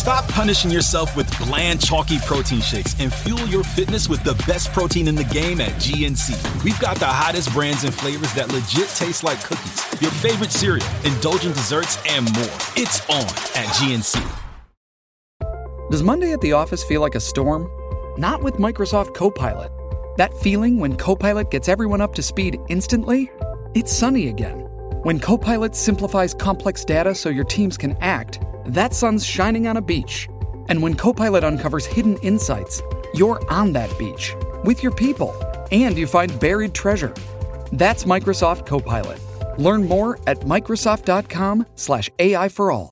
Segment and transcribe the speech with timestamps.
[0.00, 4.72] Stop punishing yourself with bland, chalky protein shakes and fuel your fitness with the best
[4.72, 6.64] protein in the game at GNC.
[6.64, 10.86] We've got the hottest brands and flavors that legit taste like cookies, your favorite cereal,
[11.04, 12.48] indulgent desserts, and more.
[12.76, 14.26] It's on at GNC.
[15.90, 17.68] Does Monday at the office feel like a storm?
[18.18, 19.70] Not with Microsoft Copilot.
[20.16, 23.30] That feeling when Copilot gets everyone up to speed instantly?
[23.74, 24.60] It's sunny again.
[25.02, 28.38] When Copilot simplifies complex data so your teams can act,
[28.70, 30.28] that sun's shining on a beach.
[30.68, 32.82] And when Copilot uncovers hidden insights,
[33.14, 34.34] you're on that beach
[34.64, 35.34] with your people
[35.72, 37.14] and you find buried treasure.
[37.72, 39.18] That's Microsoft Copilot.
[39.58, 42.90] Learn more at Microsoft.com/slash AI for all.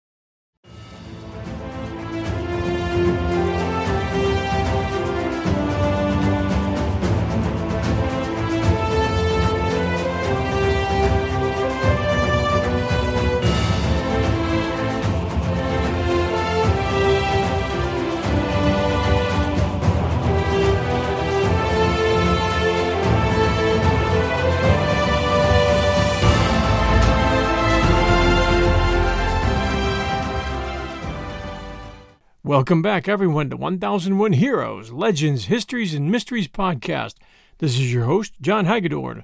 [32.49, 37.17] Welcome back, everyone, to 1001 Heroes, Legends, Histories, and Mysteries podcast.
[37.59, 39.23] This is your host, John Hagedorn.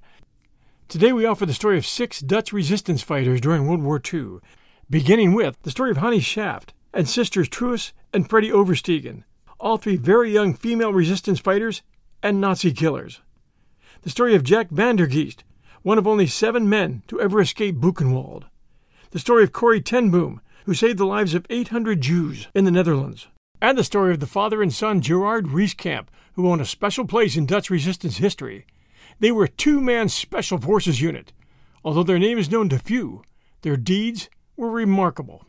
[0.89, 4.41] Today we offer the story of six Dutch resistance fighters during World War II,
[4.91, 9.25] beginning with the story of Hannie Schaft and sisters Truus and Freddie Oversteegen,
[9.59, 11.81] all three very young female resistance fighters
[12.23, 13.23] and Nazi killers.
[14.03, 15.45] The story of Jack Van der Geest,
[15.81, 18.45] one of only seven men to ever escape Buchenwald.
[19.13, 22.71] The story of Corrie ten Boom, who saved the lives of 800 Jews in the
[22.71, 23.29] Netherlands.
[23.61, 27.37] And the story of the father and son Gerard Reeskamp, who own a special place
[27.37, 28.67] in Dutch resistance history.
[29.21, 31.33] They were a two man special forces unit.
[31.85, 33.23] Although their name is known to few,
[33.63, 35.47] their deeds were remarkable.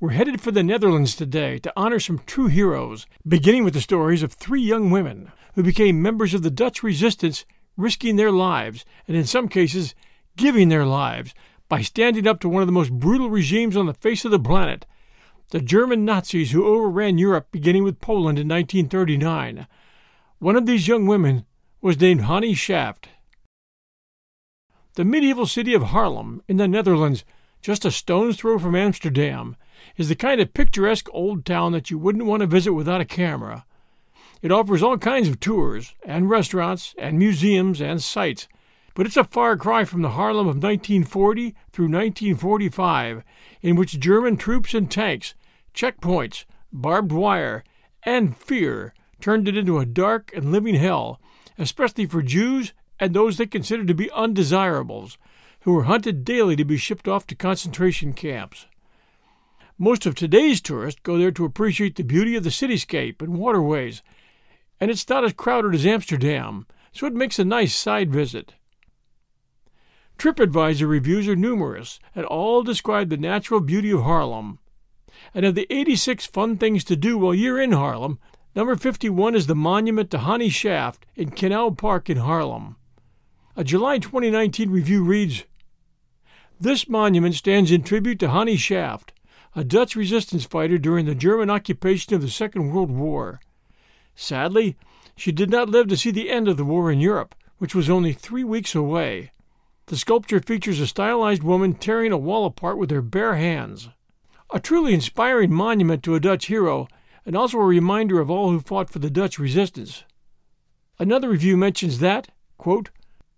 [0.00, 4.22] We're headed for the Netherlands today to honor some true heroes, beginning with the stories
[4.22, 7.44] of three young women who became members of the Dutch resistance,
[7.76, 9.94] risking their lives, and in some cases,
[10.36, 11.32] giving their lives
[11.68, 14.38] by standing up to one of the most brutal regimes on the face of the
[14.38, 14.86] planet,
[15.50, 19.66] the German Nazis who overran Europe beginning with Poland in 1939.
[20.38, 21.46] One of these young women
[21.80, 23.08] was named Hannie Schaft.
[24.94, 27.24] The medieval city of Haarlem in the Netherlands,
[27.60, 29.56] just a stone's throw from Amsterdam,
[29.96, 33.04] is the kind of picturesque old town that you wouldn't want to visit without a
[33.04, 33.64] camera.
[34.42, 38.46] It offers all kinds of tours, and restaurants, and museums, and sights,
[38.94, 43.24] but it's a far cry from the Haarlem of 1940 through 1945,
[43.60, 45.34] in which German troops and tanks,
[45.74, 47.64] checkpoints, barbed wire,
[48.04, 51.20] and fear turned it into a dark and living hell,
[51.58, 55.18] especially for Jews and those they considered to be undesirables,
[55.60, 58.66] who were hunted daily to be shipped off to concentration camps.
[59.76, 64.02] Most of today's tourists go there to appreciate the beauty of the cityscape and waterways,
[64.80, 68.54] and it's not as crowded as Amsterdam, so it makes a nice side visit.
[70.18, 74.58] TripAdvisor reviews are numerous and all describe the natural beauty of Haarlem.
[75.34, 78.18] And of the 86 fun things to do while you're in Haarlem,
[78.54, 82.76] number 51 is the monument to Hannie Schaft in Canal Park in Haarlem.
[83.56, 85.44] A July 2019 review reads
[86.60, 89.12] This monument stands in tribute to Hannie Schaft,
[89.54, 93.40] a Dutch resistance fighter during the German occupation of the Second World War.
[94.16, 94.76] Sadly,
[95.16, 97.88] she did not live to see the end of the war in Europe, which was
[97.88, 99.30] only three weeks away.
[99.86, 103.90] The sculpture features a stylized woman tearing a wall apart with her bare hands.
[104.52, 106.88] A truly inspiring monument to a Dutch hero,
[107.26, 110.04] and also a reminder of all who fought for the Dutch resistance.
[110.98, 112.90] Another review mentions that, quote,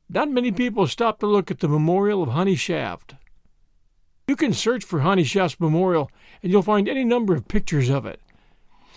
[0.08, 3.16] not many people stop to look at the memorial of Hannie Schaft.
[4.28, 6.10] You can search for Hannie Schaft's memorial,
[6.42, 8.20] and you'll find any number of pictures of it.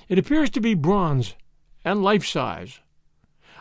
[0.08, 1.36] It appears to be bronze
[1.84, 2.80] and life size.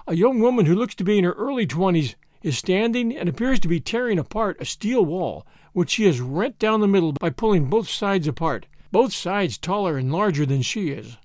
[0.06, 2.16] A young woman who looks to be in her early twenties
[2.48, 6.58] is standing and appears to be tearing apart a steel wall, which she has rent
[6.58, 10.88] down the middle by pulling both sides apart, both sides taller and larger than she
[10.88, 11.18] is.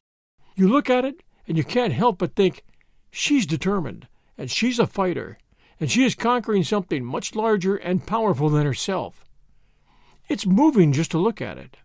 [0.55, 2.63] You look at it, and you can't help but think,
[3.09, 5.39] she's determined, and she's a fighter,
[5.79, 9.25] and she is conquering something much larger and powerful than herself.
[10.27, 11.77] It's moving just to look at it.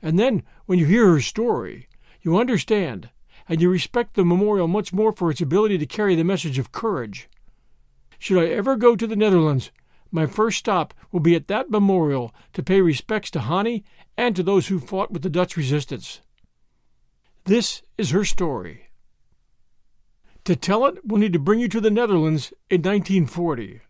[0.00, 1.88] And then, when you hear her story,
[2.20, 3.10] you understand,
[3.48, 6.72] and you respect the memorial much more for its ability to carry the message of
[6.72, 7.28] courage
[8.22, 9.72] should I ever go to the Netherlands,
[10.12, 13.82] my first stop will be at that memorial to pay respects to Hannie
[14.16, 16.20] and to those who fought with the Dutch resistance.
[17.46, 18.90] This is her story.
[20.44, 23.80] To tell it, we'll need to bring you to the Netherlands in 1940.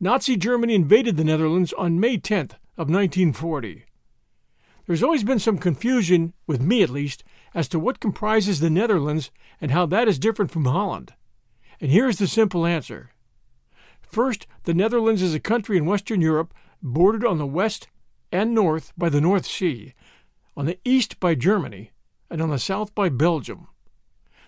[0.00, 3.84] Nazi Germany invaded the Netherlands on May 10th of 1940.
[4.86, 9.30] There's always been some confusion, with me at least, as to what comprises the Netherlands
[9.60, 11.12] and how that is different from Holland.
[11.82, 13.10] And here is the simple answer.
[14.02, 17.88] First, the Netherlands is a country in Western Europe bordered on the west
[18.30, 19.92] and north by the North Sea,
[20.56, 21.90] on the east by Germany,
[22.30, 23.66] and on the south by Belgium.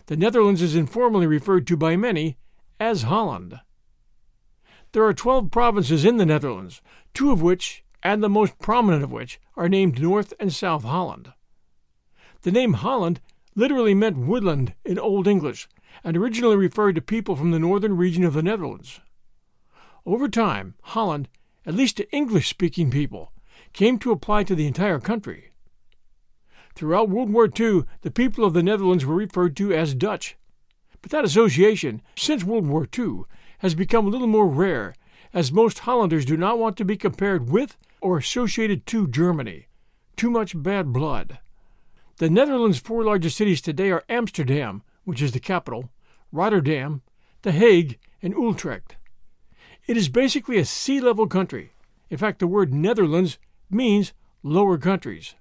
[0.06, 2.38] The Netherlands is informally referred to by many
[2.78, 3.58] as Holland.
[4.92, 6.82] There are 12 provinces in the Netherlands,
[7.14, 11.32] two of which, and the most prominent of which, are named North and South Holland.
[12.42, 13.20] The name Holland
[13.56, 15.68] literally meant woodland in Old English
[16.02, 19.00] and originally referred to people from the northern region of the Netherlands.
[20.06, 21.28] Over time, Holland,
[21.64, 23.32] at least to English speaking people,
[23.72, 25.52] came to apply to the entire country.
[26.74, 30.36] Throughout World War II, the people of the Netherlands were referred to as Dutch.
[31.00, 33.22] But that association, since World War II,
[33.58, 34.94] has become a little more rare,
[35.32, 39.66] as most Hollanders do not want to be compared with or associated to Germany.
[40.16, 41.38] Too much bad blood.
[42.18, 45.90] The Netherlands' four largest cities today are Amsterdam, which is the capital,
[46.32, 47.02] Rotterdam,
[47.42, 48.96] The Hague, and Utrecht.
[49.86, 51.70] It is basically a sea level country.
[52.10, 53.38] In fact, the word Netherlands
[53.70, 54.12] means
[54.42, 55.34] lower countries.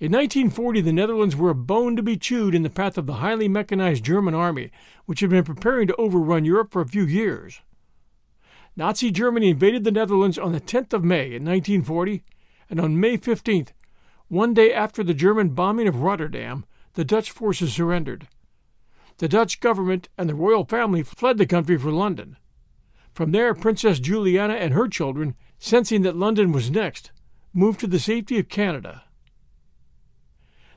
[0.00, 3.14] In 1940, the Netherlands were a bone to be chewed in the path of the
[3.14, 4.70] highly mechanized German army,
[5.06, 7.60] which had been preparing to overrun Europe for a few years.
[8.76, 12.22] Nazi Germany invaded the Netherlands on the 10th of May in 1940,
[12.68, 13.68] and on May 15th,
[14.28, 18.28] one day after the German bombing of Rotterdam, the Dutch forces surrendered.
[19.18, 22.36] The Dutch government and the royal family fled the country for London.
[23.12, 27.12] From there, Princess Juliana and her children, sensing that London was next,
[27.52, 29.04] moved to the safety of Canada.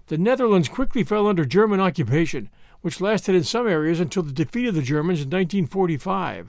[0.08, 2.50] The Netherlands quickly fell under German occupation,
[2.82, 6.48] which lasted in some areas until the defeat of the Germans in 1945.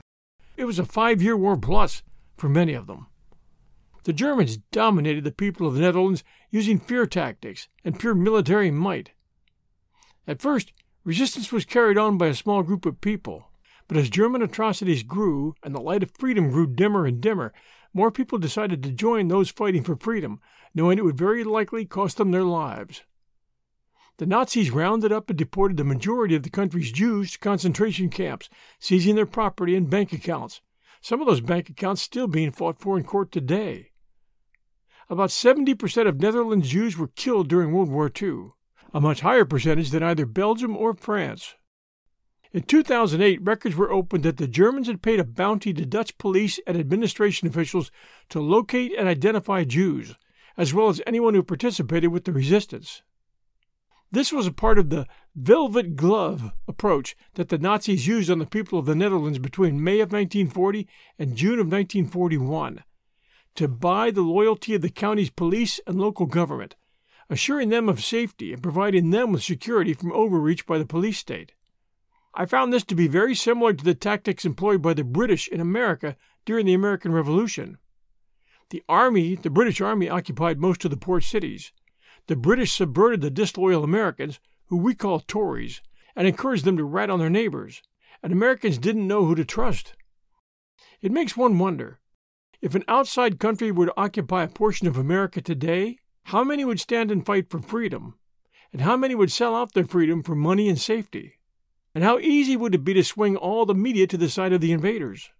[0.55, 2.03] It was a five year war plus
[2.37, 3.07] for many of them.
[4.03, 9.11] The Germans dominated the people of the Netherlands using fear tactics and pure military might.
[10.29, 10.73] At first,
[11.03, 13.49] resistance was carried on by a small group of people,
[13.87, 17.51] but as German atrocities grew and the light of freedom grew dimmer and dimmer,
[17.95, 20.39] more people decided to join those fighting for freedom,
[20.75, 23.01] knowing it would very likely cost them their lives.
[24.17, 28.49] The Nazis rounded up and deported the majority of the country's Jews to concentration camps,
[28.77, 30.61] seizing their property and bank accounts,
[31.01, 33.89] some of those bank accounts still being fought for in court today.
[35.09, 38.51] About 70% of Netherlands Jews were killed during World War II,
[38.93, 41.55] a much higher percentage than either Belgium or France.
[42.51, 46.59] In 2008, records were opened that the Germans had paid a bounty to Dutch police
[46.65, 47.91] and administration officials
[48.29, 50.15] to locate and identify Jews,
[50.57, 53.03] as well as anyone who participated with the resistance.
[54.11, 58.47] This was a part of the velvet glove approach that the Nazis used on the
[58.47, 60.87] people of the Netherlands between May of 1940
[61.19, 62.83] and June of 1941
[63.55, 66.75] to buy the loyalty of the county's police and local government,
[67.29, 71.53] assuring them of safety and providing them with security from overreach by the police state.
[72.33, 75.59] I found this to be very similar to the tactics employed by the British in
[75.59, 76.15] America
[76.45, 77.77] during the American Revolution.
[78.69, 81.71] The army, the British Army, occupied most of the port cities,
[82.27, 85.81] the British subverted the disloyal Americans, who we call Tories,
[86.15, 87.81] and encouraged them to rat on their neighbors,
[88.21, 89.95] and Americans didn't know who to trust.
[91.01, 91.99] It makes one wonder
[92.61, 95.97] if an outside country were to occupy a portion of America today,
[96.29, 98.13] how many would stand and fight for freedom?
[98.71, 101.39] And how many would sell out their freedom for money and safety?
[101.95, 104.61] And how easy would it be to swing all the media to the side of
[104.61, 105.31] the invaders?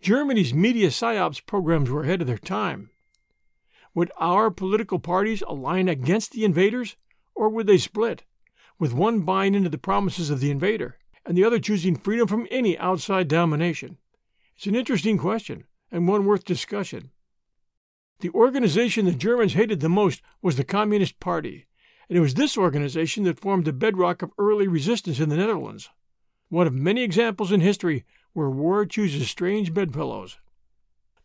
[0.00, 2.88] Germany's media psyops programs were ahead of their time.
[3.94, 6.96] Would our political parties align against the invaders,
[7.34, 8.24] or would they split,
[8.78, 12.48] with one buying into the promises of the invader and the other choosing freedom from
[12.50, 13.98] any outside domination?
[14.56, 17.10] It's an interesting question and one worth discussion.
[18.24, 21.66] The organization the Germans hated the most was the Communist Party,
[22.08, 25.90] and it was this organization that formed the bedrock of early resistance in the Netherlands.
[26.48, 30.38] One of many examples in history where war chooses strange bedfellows.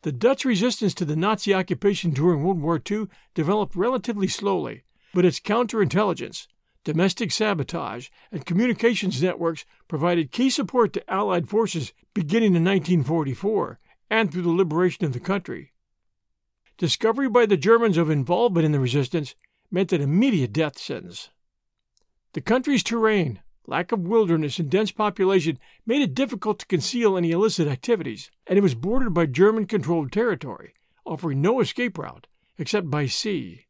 [0.02, 5.24] The Dutch resistance to the Nazi occupation during World War II developed relatively slowly, but
[5.24, 6.48] its counterintelligence,
[6.84, 13.80] domestic sabotage, and communications networks provided key support to Allied forces beginning in 1944
[14.10, 15.72] and through the liberation of the country.
[16.80, 19.36] Discovery by the Germans of involvement in the resistance
[19.70, 21.30] meant an immediate death sentence.
[22.32, 27.32] The country's terrain, lack of wilderness, and dense population made it difficult to conceal any
[27.32, 30.74] illicit activities, and it was bordered by German controlled territory,
[31.06, 33.66] offering no escape route except by sea.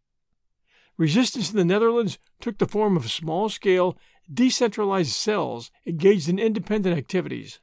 [0.95, 3.97] Resistance in the Netherlands took the form of small scale,
[4.31, 7.59] decentralized cells engaged in independent activities.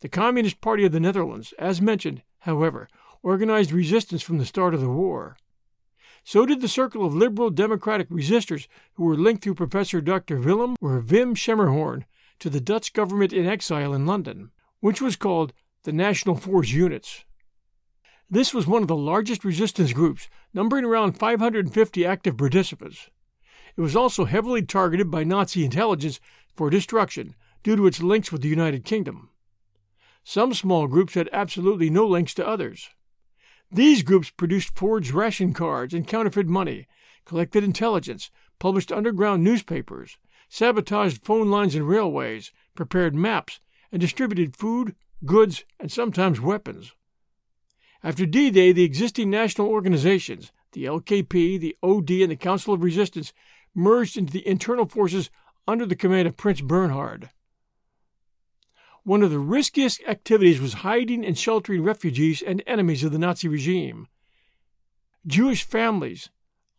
[0.00, 2.86] The Communist Party of the Netherlands, as mentioned, however,
[3.22, 5.36] organized resistance from the start of the war.
[6.24, 10.38] So did the circle of liberal democratic resistors who were linked through Professor Dr.
[10.38, 12.04] Willem or Wim Schermerhorn
[12.40, 14.50] to the Dutch government in exile in London,
[14.80, 15.52] which was called
[15.84, 17.24] the National Force Units.
[18.28, 23.10] This was one of the largest resistance groups, numbering around 550 active participants.
[23.76, 26.20] It was also heavily targeted by Nazi intelligence
[26.54, 29.30] for destruction due to its links with the United Kingdom.
[30.22, 32.90] Some small groups had absolutely no links to others.
[33.72, 36.88] These groups produced forged ration cards and counterfeit money,
[37.24, 43.60] collected intelligence, published underground newspapers, sabotaged phone lines and railways, prepared maps,
[43.92, 46.92] and distributed food, goods, and sometimes weapons.
[48.02, 52.82] After D Day, the existing national organizations, the LKP, the OD, and the Council of
[52.82, 53.32] Resistance,
[53.74, 55.30] merged into the internal forces
[55.68, 57.30] under the command of Prince Bernhard.
[59.04, 63.48] One of the riskiest activities was hiding and sheltering refugees and enemies of the Nazi
[63.48, 64.08] regime.
[65.26, 66.28] Jewish families,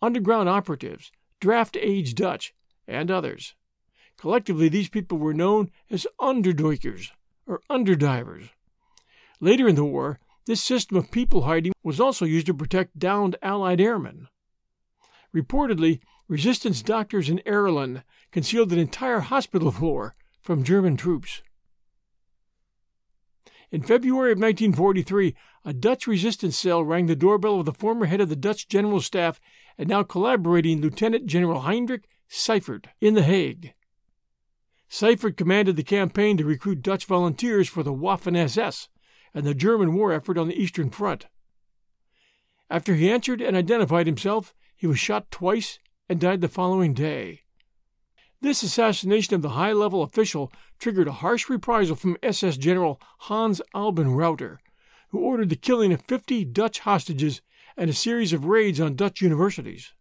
[0.01, 2.53] underground operatives, draft age Dutch,
[2.87, 3.55] and others.
[4.17, 7.09] Collectively, these people were known as underduikers,
[7.47, 8.49] or underdivers.
[9.39, 13.35] Later in the war, this system of people hiding was also used to protect downed
[13.41, 14.27] Allied airmen.
[15.35, 21.41] Reportedly, resistance doctors in Ireland concealed an entire hospital floor from German troops.
[23.71, 28.19] In February of 1943, a Dutch resistance cell rang the doorbell of the former head
[28.19, 29.39] of the Dutch General Staff
[29.77, 33.71] and now collaborating Lieutenant General Heinrich Seyffardt in The Hague.
[34.89, 38.89] Seyffardt commanded the campaign to recruit Dutch volunteers for the Waffen SS
[39.33, 41.27] and the German war effort on the Eastern Front.
[42.69, 47.43] After he answered and identified himself, he was shot twice and died the following day.
[48.41, 53.61] This assassination of the high level official triggered a harsh reprisal from SS General Hans
[53.75, 54.59] Albin Rauter,
[55.09, 57.41] who ordered the killing of 50 Dutch hostages
[57.77, 59.93] and a series of raids on Dutch universities.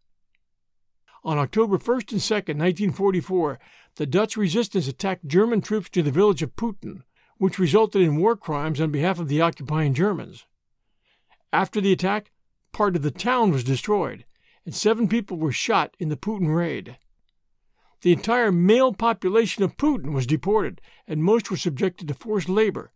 [1.22, 3.58] On October 1st and 2nd, 1944,
[3.96, 7.04] the Dutch resistance attacked German troops near the village of Putten,
[7.36, 10.46] which resulted in war crimes on behalf of the occupying Germans.
[11.52, 12.30] After the attack,
[12.72, 14.24] part of the town was destroyed,
[14.64, 16.96] and seven people were shot in the Putten raid.
[18.02, 22.92] The entire male population of Putten was deported, and most were subjected to forced labor,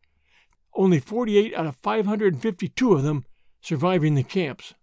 [0.75, 3.27] only 48 out of 552 of them
[3.61, 4.75] surviving the camps.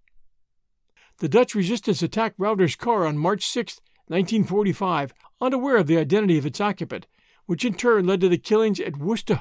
[1.18, 6.46] The Dutch resistance attacked Rauter's car on March 6, 1945, unaware of the identity of
[6.46, 7.08] its occupant,
[7.46, 9.36] which in turn led to the killings at Woeste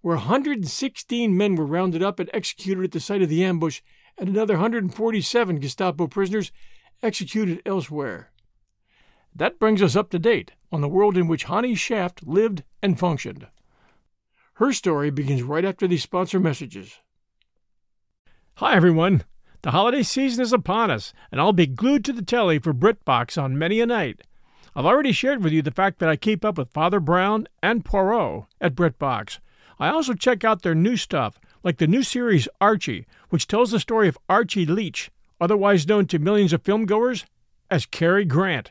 [0.00, 3.80] where 116 men were rounded up and executed at the site of the ambush,
[4.16, 6.52] and another 147 Gestapo prisoners
[7.02, 8.30] executed elsewhere.
[9.38, 12.98] That brings us up to date on the world in which Hannie Schaft lived and
[12.98, 13.46] functioned.
[14.54, 17.00] Her story begins right after these sponsor messages.
[18.54, 19.24] Hi, everyone.
[19.60, 23.40] The holiday season is upon us, and I'll be glued to the telly for BritBox
[23.40, 24.22] on many a night.
[24.74, 27.84] I've already shared with you the fact that I keep up with Father Brown and
[27.84, 29.38] Poirot at BritBox.
[29.78, 33.80] I also check out their new stuff, like the new series Archie, which tells the
[33.80, 37.26] story of Archie Leach, otherwise known to millions of filmgoers
[37.70, 38.70] as Cary Grant.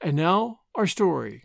[0.00, 1.44] And now, our story.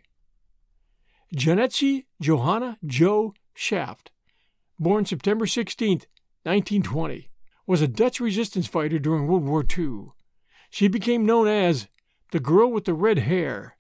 [1.36, 4.12] Jannetje Johanna Jo Schaft,
[4.78, 6.00] born September 16,
[6.44, 7.30] 1920,
[7.66, 10.08] was a Dutch resistance fighter during World War II.
[10.70, 11.88] She became known as
[12.32, 13.76] the girl with the red hair.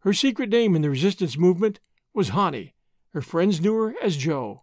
[0.00, 1.80] Her secret name in the resistance movement
[2.14, 2.74] was Hannie.
[3.12, 4.62] Her friends knew her as Jo.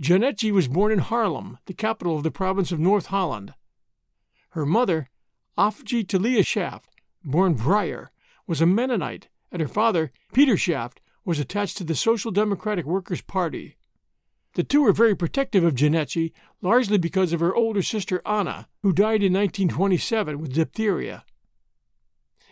[0.00, 3.52] Janetje was born in Haarlem, the capital of the province of North Holland.
[4.50, 5.10] Her mother,
[5.58, 6.89] Afje Talia Schaft,
[7.24, 8.08] born Breyer,
[8.46, 13.20] was a Mennonite, and her father, Peter Schaft, was attached to the Social Democratic Workers'
[13.20, 13.76] Party.
[14.54, 18.92] The two were very protective of Janetje, largely because of her older sister Anna, who
[18.92, 21.24] died in 1927 with diphtheria.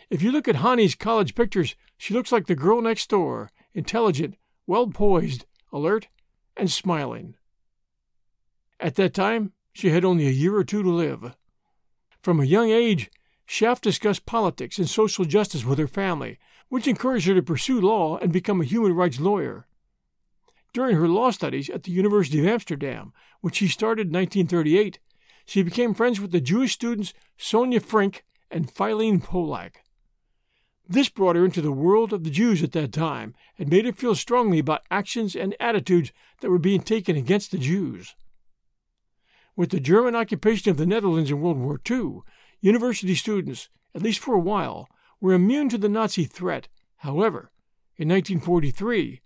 [0.09, 4.35] If you look at Hannie's college pictures, she looks like the girl next door, intelligent,
[4.65, 6.07] well poised, alert,
[6.55, 7.35] and smiling.
[8.79, 11.35] At that time, she had only a year or two to live.
[12.21, 13.11] From a young age,
[13.51, 16.37] Schaft discussed politics and social justice with her family,
[16.67, 19.65] which encouraged her to pursue law and become a human rights lawyer.
[20.71, 24.99] During her law studies at the University of Amsterdam, which she started in 1938,
[25.47, 29.77] she became friends with the Jewish students Sonia Frenk and Philine Polak.
[30.87, 33.93] This brought her into the world of the Jews at that time and made her
[33.93, 38.13] feel strongly about actions and attitudes that were being taken against the Jews.
[39.55, 42.19] With the German occupation of the Netherlands in World War II,
[42.61, 44.87] university students, at least for a while,
[45.21, 46.67] were immune to the Nazi threat.
[46.97, 47.51] However,
[47.97, 49.21] in 1943,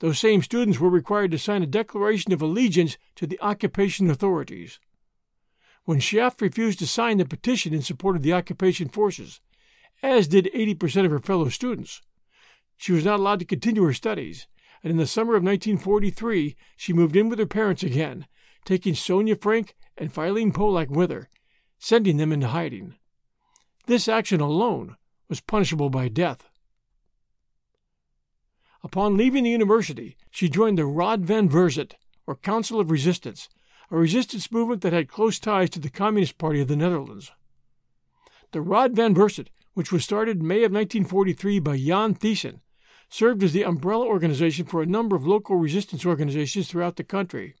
[0.00, 4.78] those same students were required to sign a declaration of allegiance to the occupation authorities.
[5.84, 9.40] When Schaft refused to sign the petition in support of the occupation forces,
[10.02, 12.02] as did 80% of her fellow students,
[12.76, 14.46] she was not allowed to continue her studies,
[14.82, 18.26] and in the summer of 1943 she moved in with her parents again,
[18.64, 21.30] taking Sonia Frenk and Philine Polak with her,
[21.78, 22.94] sending them into hiding.
[23.86, 24.96] This action alone
[25.28, 26.48] was punishable by death.
[28.82, 31.94] Upon leaving the university, she joined the Raad van Verzet,
[32.26, 33.48] or Council of Resistance,
[33.90, 37.32] a resistance movement that had close ties to the Communist Party of the Netherlands.
[38.52, 42.60] The Raad van Verzet, which was started in May of 1943 by Jan Thijssen,
[43.08, 47.54] served as the umbrella organization for a number of local resistance organizations throughout the country.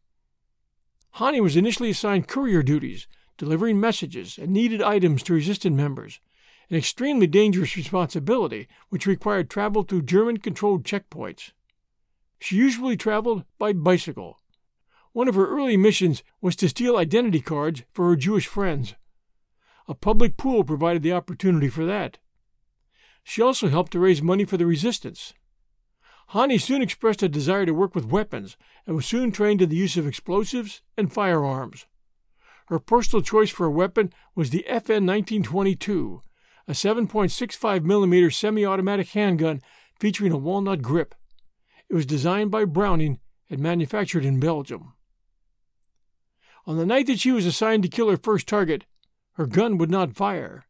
[1.12, 3.06] Hannie was initially assigned courier duties,
[3.36, 6.20] delivering messages and needed items to resistance members,
[6.70, 11.52] an extremely dangerous responsibility which required travel through German controlled checkpoints.
[12.40, 14.40] She usually traveled by bicycle.
[15.12, 18.94] One of her early missions was to steal identity cards for her Jewish friends.
[19.88, 22.18] A public pool provided the opportunity for that.
[23.22, 25.32] She also helped to raise money for the resistance.
[26.28, 29.76] Hannie soon expressed a desire to work with weapons and was soon trained in the
[29.76, 31.86] use of explosives and firearms.
[32.66, 36.20] Her personal choice for a weapon was the FN 1922,
[36.66, 39.60] a 7.65 millimeter semi-automatic handgun
[39.98, 41.14] featuring a walnut grip.
[41.88, 44.94] It was designed by Browning and manufactured in Belgium.
[46.66, 48.84] On the night that she was assigned to kill her first target,
[49.34, 50.66] her gun would not fire.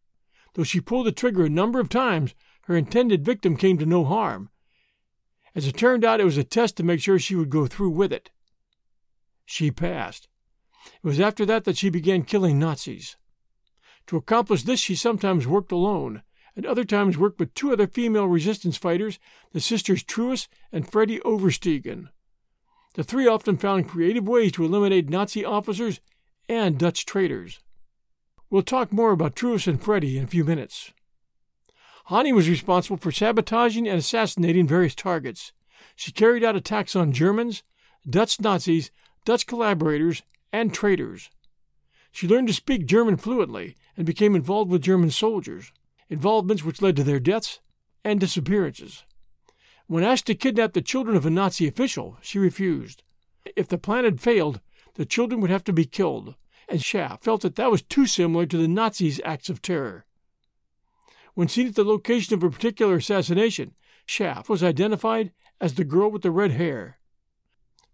[0.53, 4.05] Though she pulled the trigger a number of times, her intended victim came to no
[4.05, 4.51] harm.
[5.55, 7.91] As it turned out, it was a test to make sure she would go through
[7.91, 8.31] with it.
[9.47, 10.29] She passed.
[10.87, 13.17] It was after that that she began killing Nazis.
[14.07, 16.23] To accomplish this, she sometimes worked alone,
[16.55, 19.19] and other times worked with two other female resistance fighters,
[19.53, 22.09] the sisters Truus and Freddie Oversteegen.
[22.95, 26.01] The three often found creative ways to eliminate Nazi officers
[26.49, 27.61] and Dutch traitors.
[28.49, 30.93] We'll talk more about Truus and Freddie in a few minutes.
[32.07, 35.53] Hannie was responsible for sabotaging and assassinating various targets.
[35.97, 37.65] She carried out attacks on Germans,
[38.09, 38.93] Dutch Nazis,
[39.25, 41.31] Dutch collaborators, and traitors.
[42.11, 45.73] She learned to speak German fluently and became involved with German soldiers,
[46.09, 47.61] involvements which led to their deaths
[48.05, 49.05] and disappearances.
[49.87, 53.03] When asked to kidnap the children of a Nazi official, she refused.
[53.55, 54.61] If the plan had failed,
[54.95, 56.35] the children would have to be killed,
[56.69, 60.05] and Schaft felt that that was too similar to the Nazis' acts of terror.
[61.35, 63.75] When seen at the location of a particular assassination,
[64.07, 66.99] Schaft was identified as the girl with the red hair.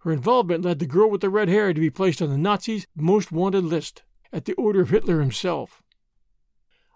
[0.03, 2.89] Her involvement led the girl with the red hair to be placed on the Nazis'
[2.97, 5.81] most wanted list at the order of Hitler himself.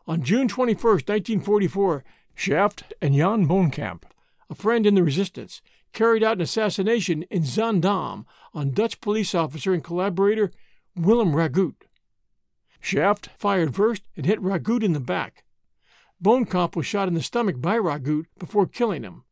[0.09, 4.03] On June 21, 1944, Schaft and Jan Bonekamp,
[4.51, 9.73] a friend in the resistance, carried out an assassination in Zaandam on Dutch police officer
[9.73, 10.51] and collaborator
[10.97, 11.75] Willem Ragut.
[12.81, 15.45] Schaft fired first and hit Ragut in the back.
[16.23, 19.23] Bonekamp was shot in the stomach by Ragut before killing him.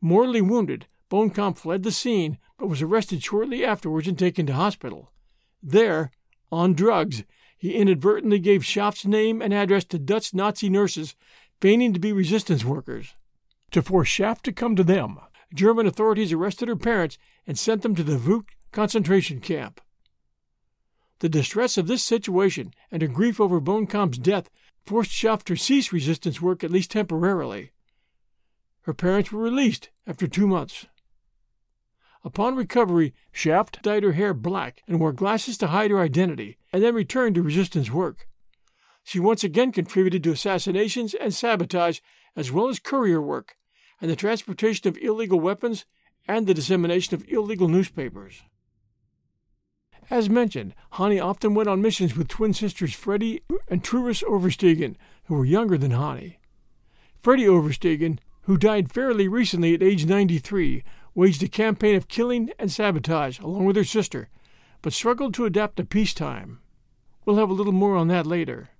[0.00, 5.10] Mortally wounded, Bonekamp fled the scene but was arrested shortly afterwards and taken to hospital.
[5.62, 6.10] There,
[6.52, 7.24] on drugs,
[7.58, 11.14] he inadvertently gave Schaft's name and address to Dutch Nazi nurses
[11.60, 13.14] feigning to be resistance workers.
[13.72, 15.18] To force Schaft to come to them,
[15.52, 19.80] German authorities arrested her parents and sent them to the Vught concentration camp.
[21.18, 24.48] The distress of this situation and her grief over Bonekamp's death
[24.86, 27.72] forced Schaft to cease resistance work at least temporarily.
[28.82, 30.86] Her parents were released after two months.
[32.22, 36.82] Upon recovery, Schaft dyed her hair black and wore glasses to hide her identity, and
[36.82, 38.28] then returned to resistance work.
[39.02, 42.00] She once again contributed to assassinations and sabotage,
[42.36, 43.54] as well as courier work,
[44.00, 45.86] and the transportation of illegal weapons
[46.28, 48.42] and the dissemination of illegal newspapers.
[50.10, 55.36] As mentioned, Hannie often went on missions with twin sisters Freddie and Truus Oversteegen, who
[55.36, 56.40] were younger than Hannie.
[57.20, 60.82] Freddie Oversteegen, who died fairly recently at age 93,
[61.20, 64.30] waged a campaign of killing and sabotage along with her sister,
[64.80, 66.60] but struggled to adapt to peacetime.
[67.26, 68.70] We'll have a little more on that later.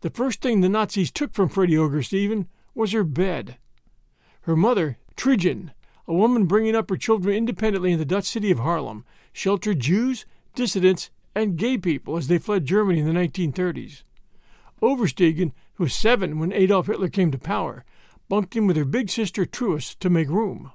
[0.00, 3.58] The first thing the Nazis took from Freddie Oversteegen was her bed.
[4.44, 5.72] Her mother, Trijan,
[6.08, 10.24] a woman bringing up her children independently in the Dutch city of Haarlem, sheltered Jews,
[10.54, 14.04] dissidents, and gay people as they fled Germany in the 1930s.
[14.80, 17.84] Oversteegen, who was seven when Adolf Hitler came to power,
[18.30, 20.72] bunked in with her big sister Truus to make room.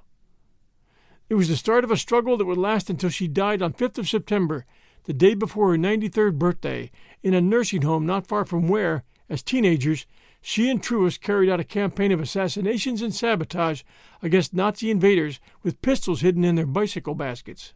[1.28, 3.98] It was the start of a struggle that would last until she died on 5th
[3.98, 4.64] of September,
[5.04, 6.90] the day before her 93rd birthday,
[7.22, 10.06] in a nursing home not far from where, as teenagers,
[10.40, 13.82] she and Truus carried out a campaign of assassinations and sabotage
[14.22, 17.74] against Nazi invaders with pistols hidden in their bicycle baskets.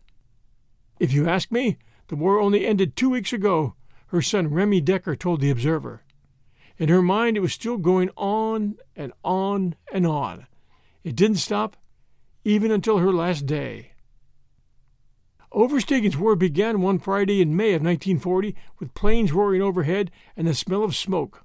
[0.98, 1.76] If you ask me,
[2.08, 3.74] the war only ended two weeks ago,
[4.06, 6.02] her son Remi Dekker told The Observer.
[6.78, 10.46] In her mind, it was still going on and on and on.
[11.04, 11.76] It didn't stop,
[12.44, 13.92] even until her last day.
[15.52, 20.54] Oversteegen's war began one Friday in May of 1940 with planes roaring overhead and the
[20.54, 21.44] smell of smoke.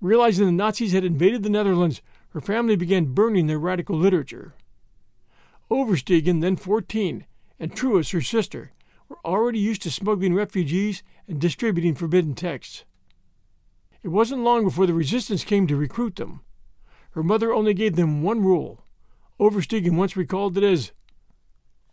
[0.00, 4.54] Realizing the Nazis had invaded the Netherlands, her family began burning their radical literature.
[5.70, 7.26] Oversteegen, then 14,
[7.58, 8.70] and Truus, her sister,
[9.08, 12.84] were already used to smuggling refugees and distributing forbidden texts.
[14.02, 16.40] It wasn't long before the resistance came to recruit them.
[17.10, 18.84] Her mother only gave them one rule.
[19.38, 20.92] Oversteegen once recalled it as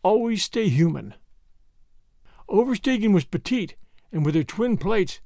[0.04, 1.14] always stay human.
[2.50, 3.76] Oversteegen was petite,
[4.12, 5.20] and with her twin plates,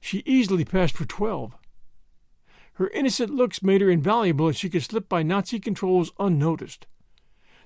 [0.00, 1.56] she easily passed for twelve.
[2.74, 6.86] Her innocent looks made her invaluable as she could slip by Nazi controls unnoticed.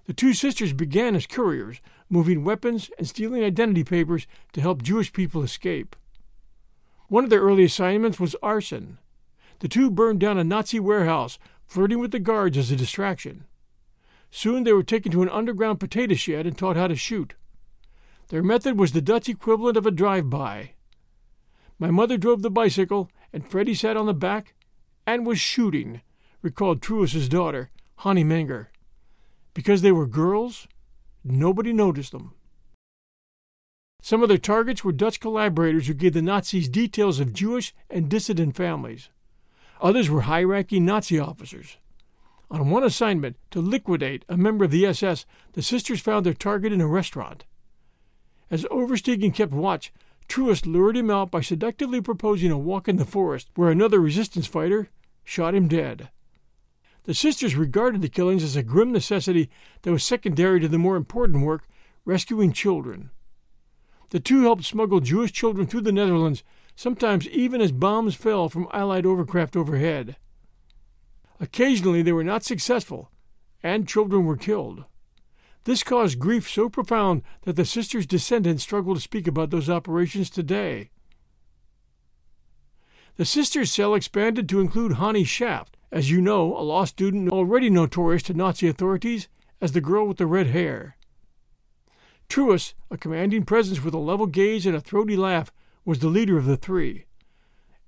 [0.07, 5.13] The two sisters began as couriers, moving weapons and stealing identity papers to help Jewish
[5.13, 5.97] people escape.
[7.09, 8.99] One of their early assignments was arson.
[9.61, 13.45] The two burned down a Nazi warehouse, flirting with the guards as a distraction.
[14.31, 17.35] Soon they were taken to an underground potato shed and taught how to shoot.
[18.29, 20.73] Their method was the Dutch equivalent of a drive by.
[21.79, 24.55] My mother drove the bicycle, and Freddie sat on the back
[25.07, 26.03] and was shooting,
[26.43, 28.67] recalled Truus's daughter, Hanni Menger.
[29.55, 30.69] Because they were girls,
[31.25, 32.35] nobody noticed them.
[34.03, 38.09] Some of their targets were Dutch collaborators who gave the Nazis details of Jewish and
[38.09, 39.09] dissident families.
[39.81, 41.79] Others were high ranking Nazi officers.
[42.51, 46.73] On one assignment to liquidate a member of the SS, the sisters found their target
[46.73, 47.45] in a restaurant.
[48.51, 49.93] As Oversteegen kept watch,
[50.29, 54.47] Truus lured him out by seductively proposing a walk in the forest, where another resistance
[54.47, 54.89] fighter
[55.25, 56.11] shot him dead.
[57.05, 59.51] The sisters regarded the killings as a grim necessity
[59.83, 61.67] that was secondary to the more important work,
[62.05, 63.11] rescuing children.
[64.11, 66.43] The two helped smuggle Jewish children through the Netherlands,
[66.77, 70.17] sometimes even as bombs fell from Allied overcraft overhead.
[71.41, 73.11] Occasionally they were not successful,
[73.63, 74.85] and children were killed.
[75.65, 80.31] This caused grief so profound that the sisters' descendants struggle to speak about those operations
[80.31, 80.91] today.
[83.17, 87.69] The sisters' cell expanded to include Hannie Schaft, as you know, a law student already
[87.69, 89.29] notorious to Nazi authorities
[89.61, 90.97] as the girl with the red hair.
[92.29, 95.51] Truus, a commanding presence with a level gaze and a throaty laugh,
[95.85, 97.07] was the leader of the three.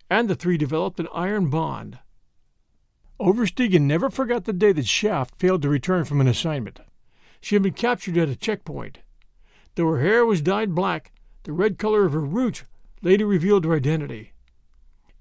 [0.09, 1.99] And the three developed an iron bond.
[3.21, 6.81] Oversteegen never forgot the day that Schaft failed to return from an assignment.
[7.43, 9.01] She had been captured at a checkpoint.
[9.75, 12.65] Though her hair was dyed black, the red color of her roots
[13.03, 14.33] later revealed her identity.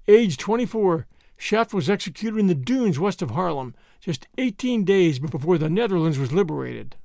[0.08, 5.58] Aged 24, Schaft was executed in the dunes west of Haarlem just 18 days before
[5.58, 6.96] the Netherlands was liberated.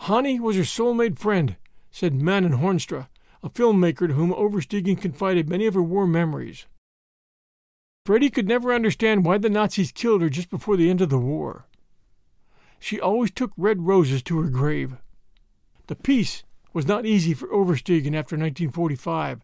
[0.00, 1.56] Hannie was her soul-made friend,
[1.90, 3.08] said Manon Hornstra,
[3.42, 6.66] a filmmaker to whom Oversteegen confided many of her war memories.
[8.06, 11.18] Freddie could never understand why the Nazis killed her just before the end of the
[11.18, 11.66] war.
[12.78, 14.94] She always took red roses to her grave.
[15.88, 19.40] The peace was not easy for Oversteegen after 1945.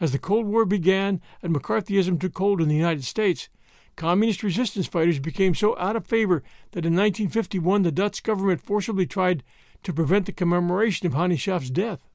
[0.00, 3.48] As the Cold War began and McCarthyism took hold in the United States,
[3.94, 6.42] communist resistance fighters became so out of favor
[6.72, 9.44] that in 1951 the Dutch government forcibly tried
[9.84, 12.08] to prevent the commemoration of Hannie Schaft's death.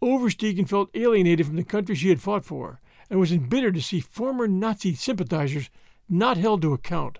[0.00, 2.78] Oversteegen felt alienated from the country she had fought for
[3.10, 5.70] and was embittered to see former Nazi sympathizers
[6.08, 7.18] not held to account.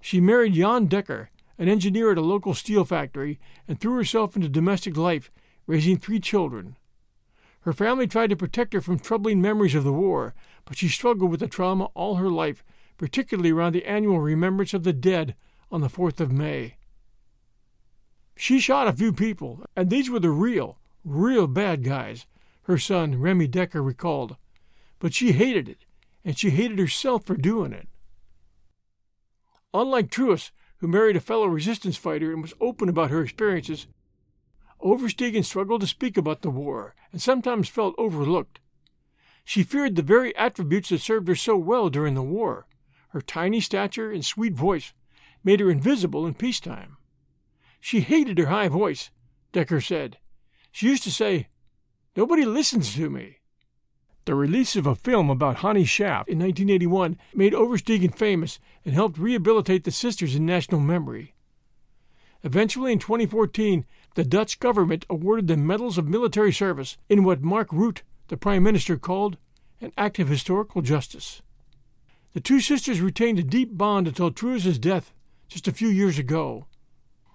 [0.00, 4.48] She married Jan Dekker, an engineer at a local steel factory, and threw herself into
[4.48, 5.30] domestic life,
[5.66, 6.76] raising three children.
[7.60, 11.30] Her family tried to protect her from troubling memories of the war, but she struggled
[11.30, 12.62] with the trauma all her life,
[12.96, 15.34] particularly around the annual remembrance of the dead
[15.70, 16.76] on the 4th of May.
[18.36, 22.26] She shot a few people, and these were the real, real bad guys,
[22.64, 24.36] her son Remi Dekker recalled.
[24.98, 25.84] But she hated it,
[26.24, 27.88] and she hated herself for doing it.
[29.74, 33.86] Unlike Truus, who married a fellow resistance fighter and was open about her experiences,
[34.80, 38.60] Oversteegen struggled to speak about the war and sometimes felt overlooked.
[39.44, 42.66] She feared the very attributes that served her so well during the war.
[43.10, 44.92] Her tiny stature and sweet voice
[45.44, 46.96] made her invisible in peacetime.
[47.80, 49.10] She hated her high voice,
[49.52, 50.18] Dekker said.
[50.72, 51.48] She used to say,
[52.16, 53.35] Nobody listens to me.
[54.26, 59.18] The release of a film about Hannie Schaft in 1981 made Oversteegen famous and helped
[59.18, 61.36] rehabilitate the sisters in national memory.
[62.42, 63.86] Eventually, in 2014,
[64.16, 68.64] the Dutch government awarded them medals of military service in what Mark Rutte, the Prime
[68.64, 69.36] Minister, called
[69.80, 71.40] an act of historical justice.
[72.32, 75.12] The two sisters retained a deep bond until Truus's death
[75.46, 76.66] just a few years ago.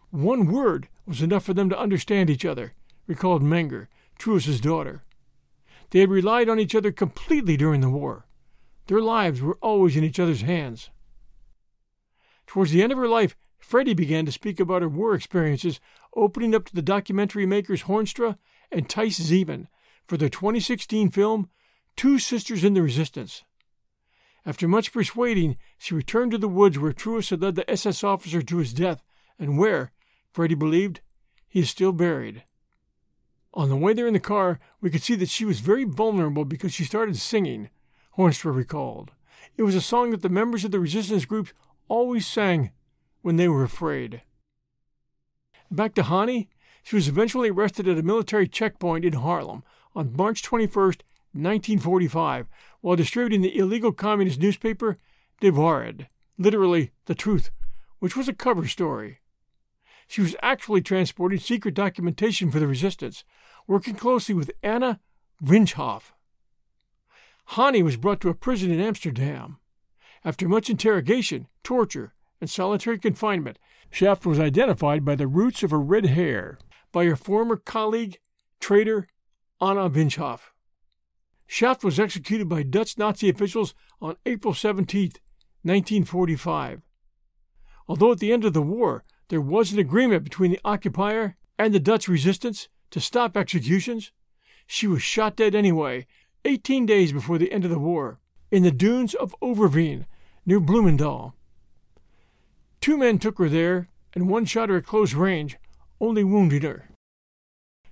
[0.10, 2.74] One word was enough for them to understand each other,
[3.08, 3.88] recalled Menger,
[4.20, 5.04] Truus's daughter.
[5.92, 8.26] They had relied on each other completely during the war.
[8.88, 10.90] Their lives were always in each other's hands.
[12.48, 15.80] Towards the end of her life, Freddie began to speak about her war experiences,
[16.16, 18.38] opening up to the documentary makers Hornstra
[18.72, 19.68] and Thijs Zeeman
[20.06, 21.50] for their 2016 film
[21.96, 23.44] Two Sisters in the Resistance.
[24.46, 28.42] After much persuading, she returned to the woods where Truus had led the SS officer
[28.42, 29.04] to his death,
[29.38, 29.92] and where,
[30.34, 31.02] Freddie believed,
[31.48, 32.44] he is still buried.
[33.54, 36.46] On the way there in the car, we could see that she was very vulnerable
[36.46, 37.70] because she started singing,
[38.18, 39.12] Hornstra recalled.
[39.58, 41.54] It was a song that the members of the resistance groups
[41.88, 42.72] always sang
[43.22, 44.22] when they were afraid.
[45.70, 46.50] Back to Hannie,
[46.84, 49.64] she was eventually arrested at a military checkpoint in Haarlem
[49.96, 50.74] on March 21,
[51.34, 52.48] 1945,
[52.82, 54.98] while distributing the illegal communist newspaper
[55.40, 57.52] De Waarheid, literally The Truth,
[58.00, 59.21] which was a cover story.
[60.12, 63.24] She was actually transporting secret documentation for the resistance,
[63.65, 65.00] working closely with Anna
[65.41, 66.12] Vinschhoff.
[67.56, 69.60] Hannie was brought to a prison in Amsterdam.
[70.26, 73.58] After much interrogation, torture, and solitary confinement,
[73.89, 76.60] Schaft was identified by the roots of her red hair
[76.91, 78.17] by her former colleague,
[78.60, 79.08] traitor
[79.62, 80.52] Anna Vinschhoff.
[81.47, 85.04] Schaft was executed by Dutch Nazi officials on April 17,
[85.62, 86.82] 1945.
[87.88, 91.74] Although at the end of the war there was an agreement between the occupier and
[91.74, 94.12] the Dutch resistance to stop executions,
[94.67, 96.06] she was shot dead anyway,
[96.44, 98.17] 18 days before the end of the war,
[98.52, 100.06] in the dunes of Overveen,
[100.46, 101.32] near Bloemendaal.
[102.82, 105.58] Two men took her there, and one shot her at close range,
[106.02, 106.89] only wounding her.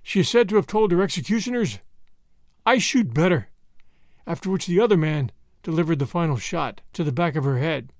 [0.02, 1.78] She is said to have told her executioners,
[2.66, 3.48] I shoot better,
[4.26, 7.92] after which the other man delivered the final shot to the back of her head.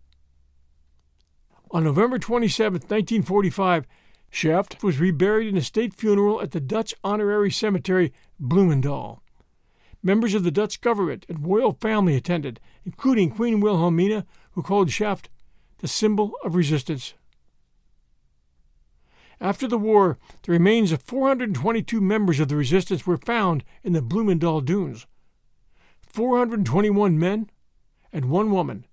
[1.73, 3.87] On November 27, 1945,
[4.29, 9.21] Schaft was reburied in a state funeral at the Dutch Honorary Cemetery, Bloemendaal.
[10.03, 15.29] Members of the Dutch government and royal family attended, including Queen Wilhelmina, who called Schaft
[15.79, 17.15] the symbol of resistance.
[19.41, 24.03] After the war, the remains of 422 members of the resistance were found in the
[24.03, 25.07] Bloemendaal dunes.
[26.01, 27.49] 421 men
[28.13, 28.87] and one woman,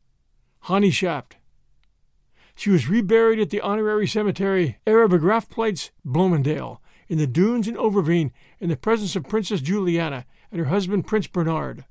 [0.61, 1.37] Hannie Schaft.
[2.57, 8.69] She was reburied at the honorary cemetery Erebegraafplaats Bloemendaal in the dunes in Overveen in
[8.69, 11.85] the presence of Princess Juliana and her husband Prince Bernhard.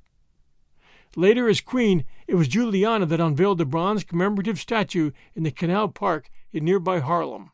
[1.15, 5.87] Later, as queen, it was Juliana that unveiled the bronze commemorative statue in the Canal
[5.87, 7.53] Park in nearby Haarlem,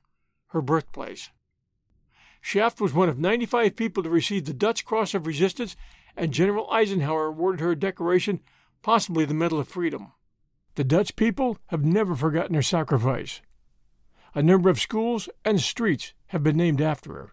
[0.49, 1.29] her birthplace.
[2.41, 5.77] Schaft was one of 95 people to receive the Dutch Cross of Resistance,
[6.17, 8.41] and General Eisenhower awarded her a decoration,
[8.81, 10.13] possibly the Medal of Freedom.
[10.75, 13.43] The Dutch people have never forgotten her sacrifice.
[14.35, 17.33] A number of schools and streets have been named after her.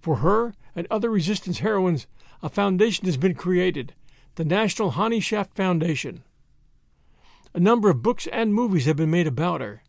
[0.00, 2.06] For her and other resistance heroines,
[2.42, 3.94] a foundation has been created,
[4.34, 6.22] the National Hannie Schaft Foundation.
[7.54, 9.82] A number of books and movies have been made about her.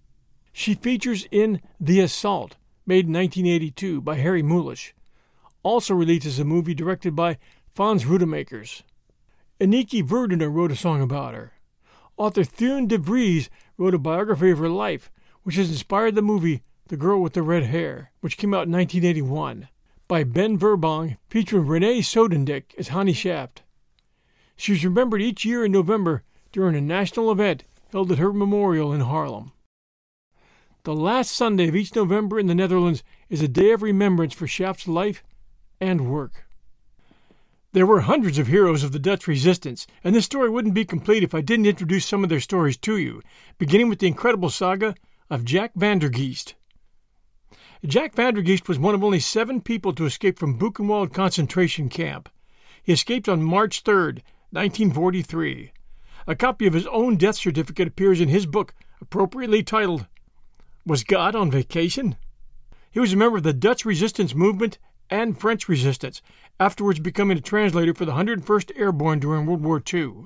[0.53, 4.93] She features in The Assault, made in 1982 by Harry Mulisch,
[5.63, 7.37] also released as a movie directed by
[7.75, 8.83] Fons Rademakers.
[9.59, 11.53] Aniki Verdener wrote a song about her.
[12.17, 15.11] Author Theun de Vries wrote a biography of her life,
[15.43, 18.71] which has inspired the movie The Girl with the Red Hair, which came out in
[18.73, 19.67] 1981,
[20.07, 23.63] by Ben Verbong, featuring Renee Soutendijk as Hannie Schaft.
[24.55, 28.93] She is remembered each year in November during a national event held at her memorial
[28.93, 29.51] in Haarlem.
[30.83, 34.47] The last Sunday of each November in the Netherlands is a day of remembrance for
[34.47, 35.23] Schaap's life
[35.79, 36.45] and work.
[37.73, 41.23] There were hundreds of heroes of the Dutch resistance, and this story wouldn't be complete
[41.23, 43.21] if I didn't introduce some of their stories to you,
[43.57, 44.93] beginning with the incredible saga
[45.29, 46.55] of Jack Van der Geest.
[47.85, 51.87] Jack Van der Geest was one of only seven people to escape from Buchenwald concentration
[51.87, 52.27] camp.
[52.83, 55.71] He escaped on March 3, 1943.
[56.27, 60.07] A copy of his own death certificate appears in his book, appropriately titled,
[60.85, 62.17] Was God on Vacation?
[62.91, 64.77] He was a member of the Dutch resistance movement
[65.09, 66.21] and French resistance,
[66.59, 70.25] afterwards becoming a translator for the 101st Airborne during World War II.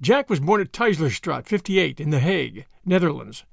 [0.00, 3.44] Jack was born at Tijslerstraat 58 in The Hague, Netherlands.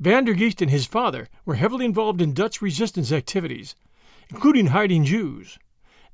[0.00, 3.74] Van der Geest and his father were heavily involved in Dutch resistance activities,
[4.30, 5.58] including hiding Jews.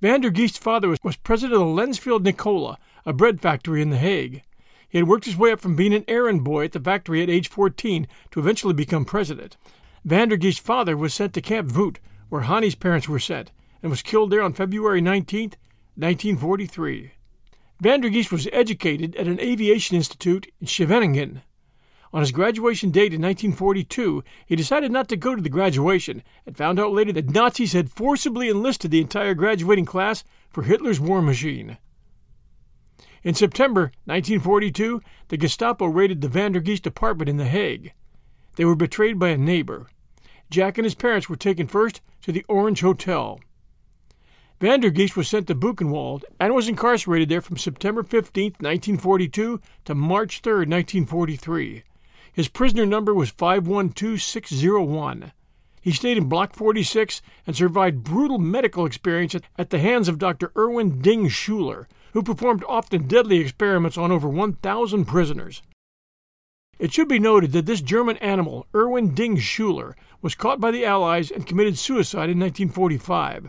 [0.00, 3.98] Van der Geest's father was, president of the Lensfield Nicola, a bread factory in The
[3.98, 4.42] Hague.
[4.88, 7.30] He had worked his way up from being an errand boy at the factory at
[7.30, 9.56] age 14 to eventually become president.
[10.04, 13.90] Van der Geest's father was sent to Camp Vught, where Hannie's parents were sent, and
[13.90, 15.52] was killed there on February 19,
[15.96, 17.12] 1943.
[17.80, 21.42] Van der Geest was educated at an aviation institute in Scheveningen.
[22.14, 26.56] On his graduation date in 1942, he decided not to go to the graduation and
[26.56, 31.22] found out later that Nazis had forcibly enlisted the entire graduating class for Hitler's war
[31.22, 31.78] machine.
[33.24, 37.92] In September 1942, the Gestapo raided the Van der Geest apartment in The Hague.
[38.56, 39.86] They were betrayed by a neighbor.
[40.50, 43.40] Jack and his parents were taken first to the Orange Hotel.
[44.62, 49.60] Van der Geest was sent to Buchenwald and was incarcerated there from September 15, 1942
[49.84, 51.82] to March 3, 1943.
[52.32, 55.32] His prisoner number was 512601.
[55.80, 60.52] He stayed in Block 46 and survived brutal medical experience at the hands of Dr.
[60.56, 65.60] Erwin Ding Schuler, who performed often deadly experiments on over 1,000 prisoners.
[66.78, 70.84] It should be noted that this German animal, Erwin Ding Schuler, was caught by the
[70.84, 73.48] Allies and committed suicide in 1945.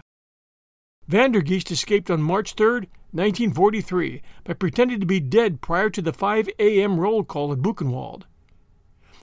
[1.08, 6.02] Van der Geest escaped on March 3, 1943, by pretending to be dead prior to
[6.02, 7.00] the 5 a.m.
[7.00, 8.24] roll call at Buchenwald.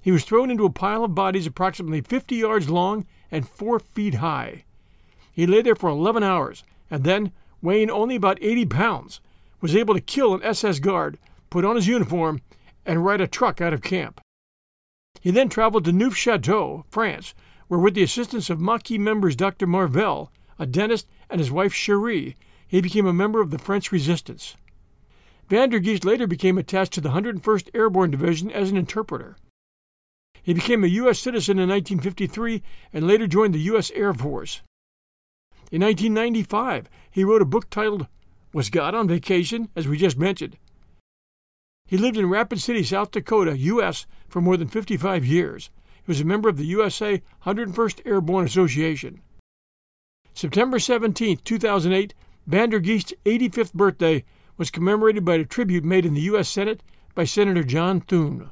[0.02, 4.14] He was thrown into a pile of bodies approximately 50 yards long and 4 feet
[4.16, 4.64] high.
[5.32, 9.20] He lay there for 11 hours, and then, weighing only about 80 pounds,
[9.60, 12.40] was able to kill an SS guard, put on his uniform,
[12.84, 14.20] and ride a truck out of camp.
[15.20, 17.34] He then traveled to Neufchâteau, France,
[17.68, 19.66] where, with the assistance of Maquis members Dr.
[19.66, 24.56] Marvell, a dentist, and his wife Cherie, he became a member of the French resistance.
[25.48, 29.36] Van der Geest later became attached to the 101st Airborne Division as an interpreter.
[30.42, 31.18] He became a U.S.
[31.18, 32.62] citizen in 1953
[32.92, 33.90] and later joined the U.S.
[33.94, 34.62] Air Force.
[35.70, 38.06] In 1995, he wrote a book titled
[38.52, 40.56] Was God on Vacation, as we just mentioned.
[41.86, 45.70] He lived in Rapid City, South Dakota, U.S., for more than 55 years.
[46.04, 49.20] He was a member of the USA 101st Airborne Association.
[50.40, 52.14] September 17, 2008,
[52.46, 54.24] Van der Geest's 85th birthday
[54.56, 56.48] was commemorated by a tribute made in the U.S.
[56.48, 56.82] Senate
[57.14, 58.50] by Senator John Thune.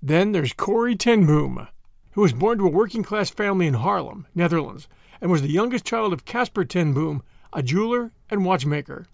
[0.00, 1.68] Then there's Corrie ten Boom,
[2.12, 4.88] who was born to a working class family in Haarlem, Netherlands,
[5.20, 7.22] and was the youngest child of Casper ten Boom,
[7.52, 9.04] a jeweler and watchmaker.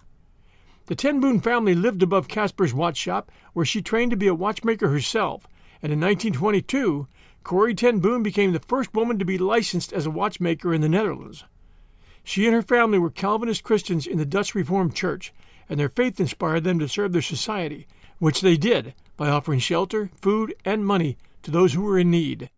[0.86, 4.34] The ten Boom family lived above Casper's watch shop, where she trained to be a
[4.34, 5.48] watchmaker herself,
[5.82, 7.08] and in 1922,
[7.42, 10.88] Corrie ten Boom became the first woman to be licensed as a watchmaker in the
[10.88, 11.44] Netherlands.
[12.22, 15.32] She and her family were Calvinist Christians in the Dutch Reformed Church,
[15.68, 17.86] and their faith inspired them to serve their society,
[18.18, 22.50] which they did by offering shelter, food, and money to those who were in need.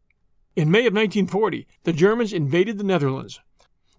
[0.56, 3.40] In May of 1940, the Germans invaded the Netherlands.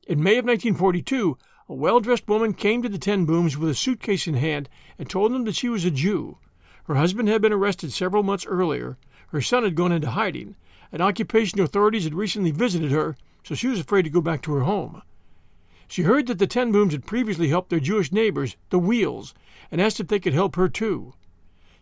[0.06, 1.38] In May of 1942,
[1.70, 4.70] a well dressed woman came to the Ten Booms with a suitcase in hand
[5.00, 6.38] and told them that she was a Jew.
[6.84, 8.98] Her husband had been arrested several months earlier,
[9.30, 10.56] her son had gone into hiding,
[10.94, 14.54] and occupation authorities had recently visited her, so she was afraid to go back to
[14.54, 15.02] her home.
[15.88, 19.34] She heard that the Ten Booms had previously helped their Jewish neighbors, the Weils,
[19.72, 21.16] and asked if they could help her too.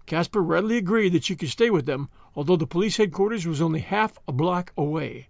[0.05, 3.81] Casper readily agreed that she could stay with them, although the police headquarters was only
[3.81, 5.27] half a block away.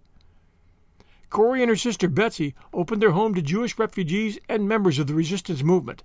[1.28, 5.14] Corrie and her sister Betsy opened their home to Jewish refugees and members of the
[5.14, 6.02] resistance movement,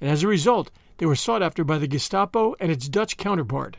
[0.00, 3.78] and as a result, they were sought after by the Gestapo and its Dutch counterpart.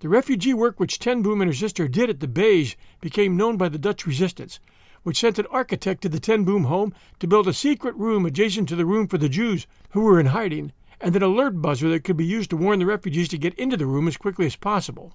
[0.00, 3.56] The refugee work which Ten Boom and her sister did at the Beje became known
[3.56, 4.60] by the Dutch resistance,
[5.02, 8.68] which sent an architect to the Ten Boom home to build a secret room adjacent
[8.68, 12.04] to the room for the Jews who were in hiding, and an alert buzzer that
[12.04, 14.56] could be used to warn the refugees to get into the room as quickly as
[14.56, 15.14] possible.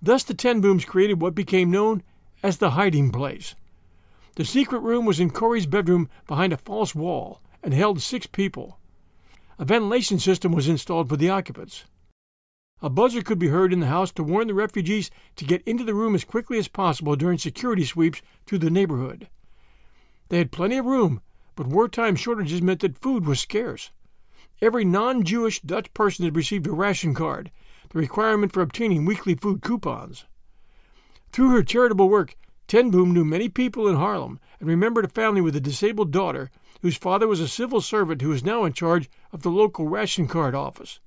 [0.00, 2.02] Thus, the Ten Booms created what became known
[2.42, 3.54] as the hiding place.
[4.36, 8.78] The secret room was in Corrie's bedroom behind a false wall and held six people.
[9.58, 11.84] A ventilation system was installed for the occupants.
[12.80, 15.82] A buzzer could be heard in the house to warn the refugees to get into
[15.82, 19.28] the room as quickly as possible during security sweeps through the neighborhood.
[20.28, 21.20] They had plenty of room,
[21.56, 23.90] but wartime shortages meant that food was scarce.
[24.62, 27.50] Every non Jewish Dutch person had received a ration card,
[27.90, 30.24] the requirement for obtaining weekly food coupons.
[31.32, 32.36] Through her charitable work,
[32.68, 36.50] Ten Boom knew many people in Haarlem and remembered a family with a disabled daughter
[36.82, 40.28] whose father was a civil servant who was now in charge of the local ration
[40.28, 41.00] card office.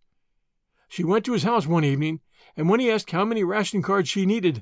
[0.91, 2.19] She went to his house one evening,
[2.57, 4.61] and when he asked how many ration cards she needed,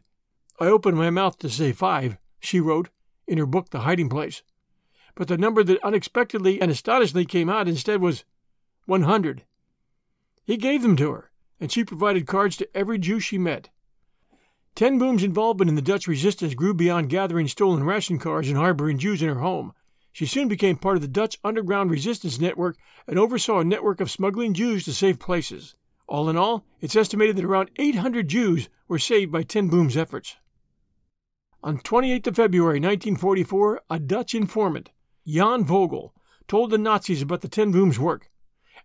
[0.60, 2.90] I opened my mouth to say five, she wrote
[3.26, 4.44] in her book The Hiding Place.
[5.16, 8.26] But the number that unexpectedly and astonishingly came out instead was
[8.86, 9.44] 100.
[10.46, 13.70] He gave them to her, and she provided cards to every Jew she met.
[14.76, 19.00] Ten Boom's involvement in the Dutch resistance grew beyond gathering stolen ration cards and harboring
[19.00, 19.74] Jews in her home.
[20.12, 22.78] She soon became part of the Dutch underground resistance network
[23.08, 25.74] and oversaw a network of smuggling Jews to safe places.
[26.10, 30.38] All in all, it's estimated that around 800 Jews were saved by Ten Boom's efforts.
[31.62, 34.90] On 28th of February 1944, a Dutch informant,
[35.28, 36.16] Jan Vogel,
[36.48, 38.32] told the Nazis about the Ten Boom's work,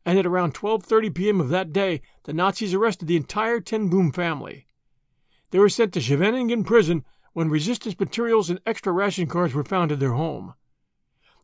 [0.04, 1.40] and at around 12:30 p.m.
[1.40, 4.66] of that day, the Nazis arrested the entire Ten Boom family.
[5.50, 9.90] They were sent to Scheveningen prison when resistance materials and extra ration cards were found
[9.90, 10.52] at their home.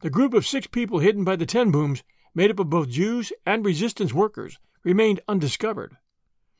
[0.02, 2.02] The group of six people hidden by the Ten Booms,
[2.34, 5.96] made up of both Jews and resistance workers, remained undiscovered.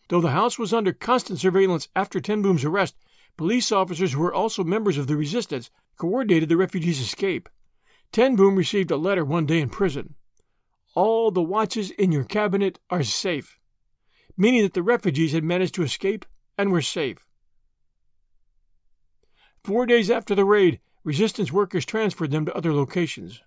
[0.09, 2.97] Though the house was under constant surveillance after Ten Boom's arrest,
[3.37, 7.49] police officers who were also members of the resistance coordinated the refugees' escape.
[8.13, 10.15] Ten Boom received a letter one day in prison.
[10.95, 13.59] All the watches in your cabinet are safe,
[14.37, 16.27] meaning that the refugees had managed to escape
[16.59, 17.19] and were safe.
[19.63, 23.43] Four days after the raid, resistance workers transferred them to other locations.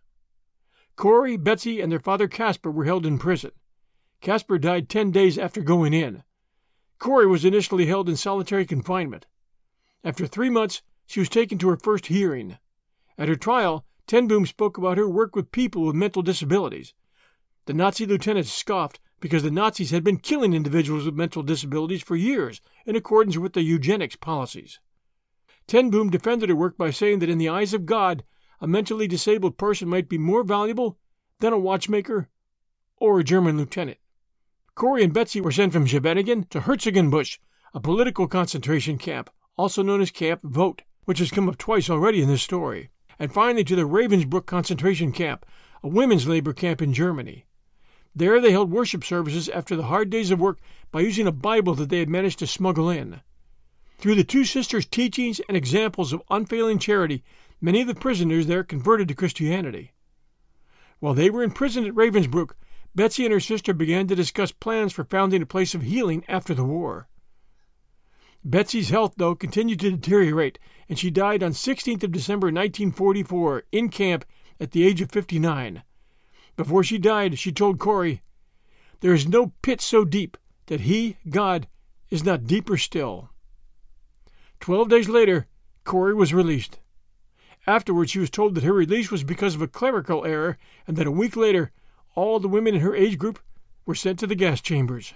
[0.96, 3.52] Corrie, Betsy, and their father Casper were held in prison.
[4.24, 6.24] Casper died ten days after going in.
[6.98, 9.26] Corrie was initially held in solitary confinement.
[10.02, 12.58] After three months, she was taken to her first hearing.
[13.18, 16.94] At her trial, Ten Boom spoke about her work with people with mental disabilities.
[17.66, 22.16] The Nazi lieutenant scoffed because the Nazis had been killing individuals with mental disabilities for
[22.16, 24.80] years in accordance with their eugenics policies.
[25.68, 28.24] Ten Boom defended her work by saying that in the eyes of God,
[28.62, 30.98] a mentally disabled person might be more valuable
[31.40, 32.30] than a watchmaker
[32.96, 33.98] or a German lieutenant.
[34.76, 37.38] Corrie and Betsy were sent from Scheveningen to Herzogenbusch,
[37.76, 42.24] a political concentration camp, also known as Camp Vught, which has come up twice already
[42.24, 45.46] in this story, and finally to the Ravensbrück concentration camp,
[45.84, 47.46] a women's labor camp in Germany.
[48.16, 50.60] There they held worship services after the hard days of work
[50.92, 53.22] by using a Bible that they had managed to smuggle in.
[54.00, 57.24] Through the two sisters' teachings and examples of unfailing charity,
[57.62, 59.92] many of the prisoners there converted to Christianity.
[61.00, 62.52] While they were in prison at Ravensbrück,
[62.96, 66.54] Betsy and her sister began to discuss plans for founding a place of healing after
[66.54, 67.08] the war.
[68.46, 73.90] Betsy's health, though, continued to deteriorate, and she died on 16th of December 1944 in
[73.90, 74.26] camp
[74.60, 75.82] at the age of 59.
[76.56, 78.22] Before she died, she told Corrie,
[79.00, 80.38] There is no pit so deep
[80.68, 81.68] that he, God,
[82.10, 83.30] is not deeper still.
[84.60, 85.48] Twelve days later,
[85.84, 86.80] Corrie was released.
[87.66, 91.08] Afterwards, she was told that her release was because of a clerical error and that
[91.08, 91.72] a week later,
[92.16, 93.40] all the women in her age group
[93.86, 95.14] were sent to the gas chambers.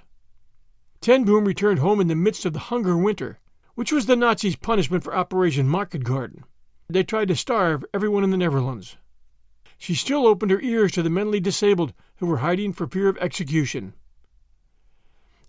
[1.00, 3.40] Ten Boom returned home in the midst of the hunger winter,
[3.76, 6.44] which was the Nazis' punishment for Operation Market Garden.
[6.90, 8.98] They tried to starve everyone in the Netherlands.
[9.78, 13.18] She still opened her ears to the mentally disabled who were hiding for fear of
[13.20, 13.94] execution.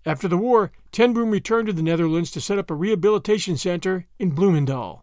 [0.05, 4.07] After the war, Ten Boom returned to the Netherlands to set up a rehabilitation center
[4.19, 5.03] in Bloemendaal.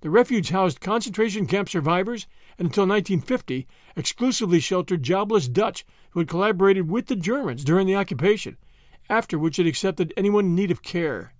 [0.00, 2.26] The refuge housed concentration camp survivors
[2.58, 7.96] and until 1950 exclusively sheltered jobless Dutch who had collaborated with the Germans during the
[7.96, 8.56] occupation,
[9.08, 11.34] after which it accepted anyone in need of care.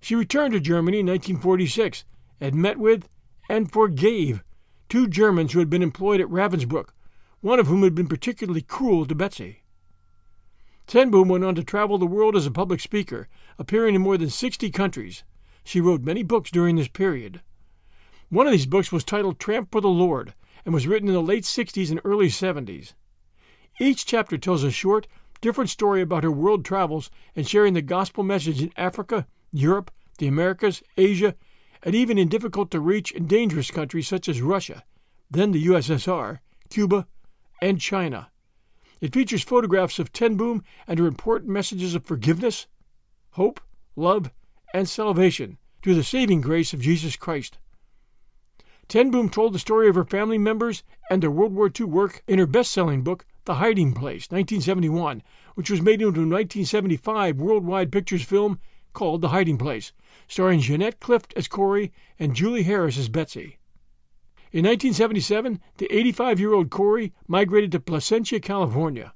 [0.00, 2.04] She returned to Germany in 1946
[2.40, 3.08] and met with
[3.48, 4.42] and forgave
[4.88, 6.88] two Germans who had been employed at Ravensbrück,
[7.40, 9.62] one of whom had been particularly cruel to Betsy.
[10.86, 13.28] Ten Boom went on to travel the world as a public speaker,
[13.58, 15.24] appearing in more than 60 countries.
[15.64, 17.40] She wrote many books during this period.
[18.34, 21.22] One of these books was titled Tramp for the Lord and was written in the
[21.22, 22.94] late 60s and early 70s.
[23.80, 25.06] Each chapter tells a short,
[25.40, 30.26] different story about her world travels and sharing the gospel message in Africa, Europe, the
[30.26, 31.36] Americas, Asia,
[31.84, 34.82] and even in difficult to reach and dangerous countries such as Russia,
[35.30, 37.06] then the USSR, Cuba,
[37.62, 38.32] and China.
[39.00, 42.66] It features photographs of Ten Boom and her important messages of forgiveness,
[43.34, 43.60] hope,
[43.94, 44.32] love,
[44.72, 47.58] and salvation through the saving grace of Jesus Christ.
[48.88, 52.22] Ten Boom told the story of her family members and their World War II work
[52.26, 55.22] in her best selling book, The Hiding Place, 1971,
[55.54, 58.58] which was made into a 1975 Worldwide Pictures film
[58.92, 59.92] called The Hiding Place,
[60.28, 63.58] starring Jeanette Clift as Corrie and Julie Harris as Betsy.
[64.52, 69.12] In 1977, the 85 year old Corrie migrated to Placentia, California.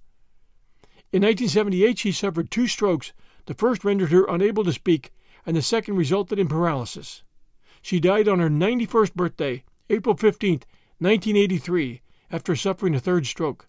[1.12, 3.12] In 1978, she suffered two strokes.
[3.46, 5.12] The first rendered her unable to speak,
[5.46, 7.22] and the second resulted in paralysis.
[7.82, 10.62] She died on her 91st birthday, April 15,
[10.98, 13.68] 1983, after suffering a third stroke.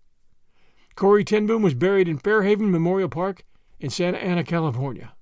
[0.95, 3.43] Corrie ten Boom was buried in Fairhaven Memorial Park
[3.80, 5.14] in Santa Ana, California.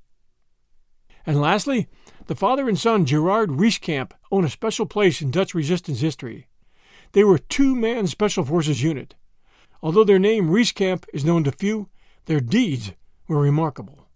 [1.25, 1.88] And lastly,
[2.27, 6.47] the father and son Gerard Reeskamp own a special place in Dutch resistance history.
[7.11, 9.15] They were two man Special Forces unit.
[9.81, 11.89] Although their name Reeskamp is known to few,
[12.25, 12.93] their deeds
[13.27, 14.07] were remarkable.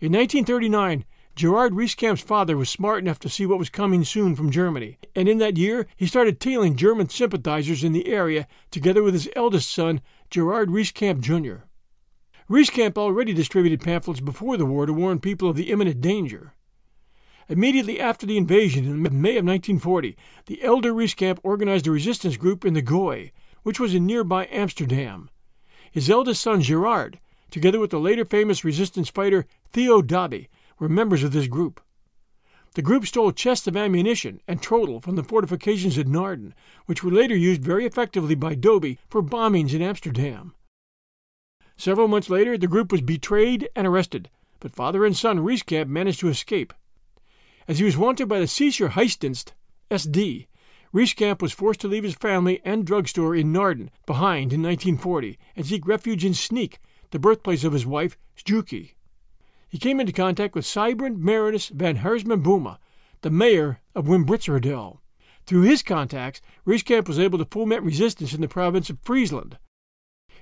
[0.00, 1.04] In 1939,
[1.36, 5.28] Gerard Reeskamp's father was smart enough to see what was coming soon from Germany, and
[5.28, 9.70] in that year he started tailing German sympathizers in the area together with his eldest
[9.70, 11.64] son, Gerard Reeskamp Jr.
[12.50, 16.52] Reeskamp already distributed pamphlets before the war to warn people of the imminent danger.
[17.48, 20.16] Immediately after the invasion in May of 1940,
[20.46, 25.30] the elder Reeskamp organized a resistance group in the Gooi, which was in nearby Amsterdam.
[25.90, 27.18] His eldest son Gerard,
[27.50, 30.46] together with the later famous resistance fighter Theo Dobbe,
[30.80, 31.80] were members of this group.
[32.74, 36.52] The group stole chests of ammunition and trotyl from the fortifications at Naarden,
[36.86, 40.54] which were later used very effectively by Dobbe for bombings in Amsterdam.
[41.76, 46.20] Several months later, the group was betrayed and arrested, but father and son Reeskamp managed
[46.20, 46.72] to escape.
[47.66, 49.52] As he was wanted by the Sicherheitsdienst,
[49.90, 50.46] SD,
[50.94, 55.66] Reeskamp was forced to leave his family and drugstore in Naarden behind in 1940 and
[55.66, 56.78] seek refuge in Sneek,
[57.10, 58.94] the birthplace of his wife, Sjoeke
[59.70, 62.78] he came into contact with Siebrand Marinus van Haersma Buma,
[63.22, 64.98] the mayor of Wymbritseradeel.
[65.46, 69.58] Through his contacts, Reeskamp was able to foment resistance in the province of Friesland.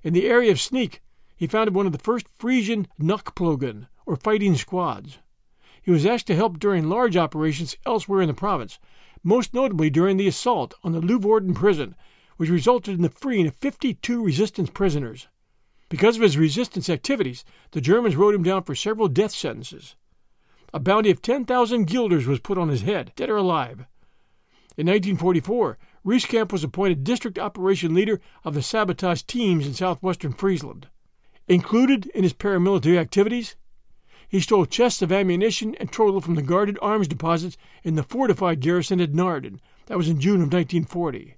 [0.03, 1.01] In the area of Sneek,
[1.37, 5.19] he founded one of the first Frisian Knokploegen, or fighting squads.
[5.83, 8.79] He was asked to help during large operations elsewhere in the province,
[9.23, 11.95] most notably during the assault on the Leeuwarden prison,
[12.39, 15.29] which resulted in the freeing of 52 resistance prisoners.
[15.89, 19.97] Because of his resistance activities, the Germans wrote him down for several death sentences.
[20.75, 23.87] A bounty of 10,000 guilders was put on his head, dead or alive.
[24.77, 30.89] In 1944, Reeskamp was appointed district operation leader of the sabotage teams in southwestern Friesland.
[31.49, 33.57] Included in his paramilitary activities,
[34.29, 38.61] he stole chests of ammunition and trotyl from the guarded arms deposits in the fortified
[38.61, 39.59] garrison at Naarden.
[39.87, 41.37] That was in June of 1940.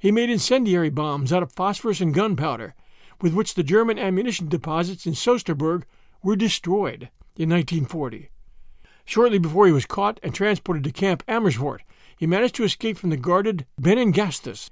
[0.00, 2.74] He made incendiary bombs out of phosphorus and gunpowder
[3.20, 5.84] with which the German ammunition deposits in Soesterberg
[6.22, 8.30] were destroyed in 1940.
[9.04, 11.82] Shortly before he was caught and transported to Camp Amersfoort,
[12.16, 14.12] he managed to escape from the guarded Benen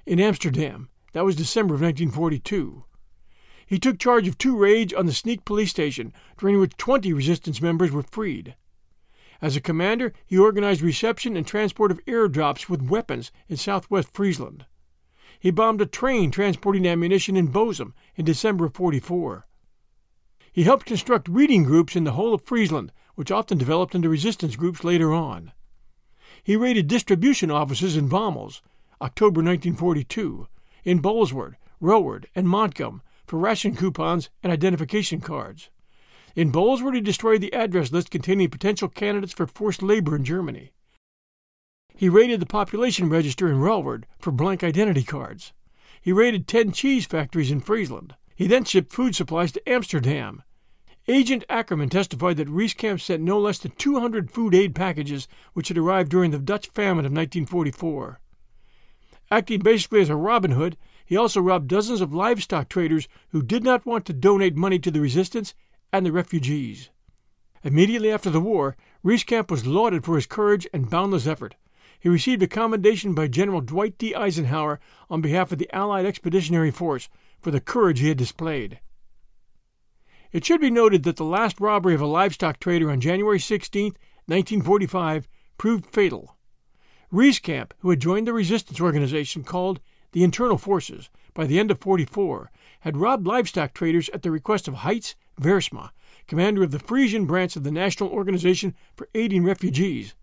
[0.04, 0.88] in Amsterdam.
[1.12, 2.84] That was December of 1942.
[3.66, 7.60] He took charge of two raids on the Sneek police station, during which 20 resistance
[7.62, 8.54] members were freed.
[9.40, 14.66] As a commander, he organized reception and transport of airdrops with weapons in southwest Friesland.
[15.38, 19.44] He bombed a train transporting ammunition in Bosum in December of 44.
[20.52, 24.56] He helped construct reading groups in the whole of Friesland, which often developed into resistance
[24.56, 25.52] groups later on.
[26.42, 28.62] He raided distribution offices in Wommels,
[29.00, 30.48] October 1942,
[30.84, 35.68] in Bolsward, Roward, and Montcalm for ration coupons and identification cards.
[36.34, 40.70] In Bolsward, he destroyed the address list containing potential candidates for forced labor in Germany.
[41.98, 45.54] He raided the population register in Relward for blank identity cards.
[46.02, 48.14] He raided 10 cheese factories in Friesland.
[48.34, 50.42] He then shipped food supplies to Amsterdam.
[51.08, 55.78] Agent Ackerman testified that Reeskamp sent no less than 200 food aid packages which had
[55.78, 58.20] arrived during the Dutch famine of 1944.
[59.30, 60.76] Acting basically as a Robin Hood,
[61.06, 64.90] he also robbed dozens of livestock traders who did not want to donate money to
[64.90, 65.54] the resistance
[65.94, 66.90] and the refugees.
[67.64, 71.54] Immediately after the war, Reeskamp was lauded for his courage and boundless effort.
[71.98, 74.14] He received a commendation by General Dwight D.
[74.14, 77.08] Eisenhower on behalf of the Allied Expeditionary Force
[77.40, 78.80] for the courage he had displayed.
[80.32, 83.92] It should be noted that the last robbery of a livestock trader on January 16,
[84.26, 86.36] 1945, proved fatal.
[87.12, 89.80] Reeskamp, who had joined the resistance organization called
[90.12, 94.66] the Internal Forces by the end of 44, had robbed livestock traders at the request
[94.68, 95.90] of Heitz Versma,
[96.26, 100.14] commander of the Frisian branch of the National Organization for Aiding Refugees,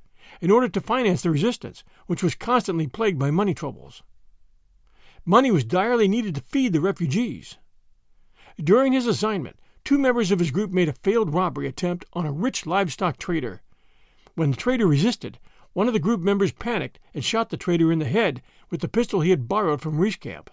[0.42, 4.04] in order to finance the resistance, which was constantly plagued by money troubles.
[5.26, 7.58] Money was direly needed to feed the refugees.
[8.62, 12.32] During his assignment, two members of his group made a failed robbery attempt on a
[12.32, 13.62] rich livestock trader.
[14.36, 15.40] When the trader resisted,
[15.74, 18.88] one of the group members panicked and shot the trader in the head with the
[18.88, 20.50] pistol he had borrowed from Reeskamp.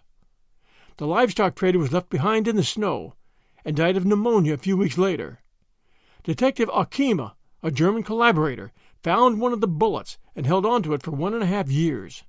[0.96, 3.14] The livestock trader was left behind in the snow
[3.64, 5.40] and died of pneumonia a few weeks later.
[6.24, 8.72] Detective Okima, a German collaborator,
[9.02, 11.70] found one of the bullets and held on to it for one and a half
[11.70, 12.24] years.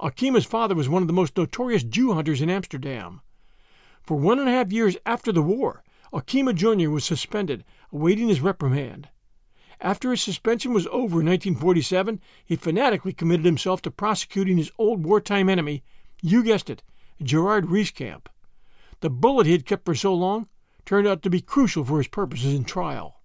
[0.00, 3.20] Okima's father was one of the most notorious Jew hunters in Amsterdam.
[4.02, 6.90] For one and a half years after the war, Okima Jr.
[6.90, 9.08] was suspended, awaiting his reprimand.
[9.80, 15.04] After his suspension was over in 1947, he fanatically committed himself to prosecuting his old
[15.04, 15.82] wartime enemy,
[16.22, 16.82] you guessed it,
[17.22, 18.26] Gerard Reeskamp.
[19.00, 20.48] The bullet he had kept for so long
[20.84, 23.19] turned out to be crucial for his purposes in trial.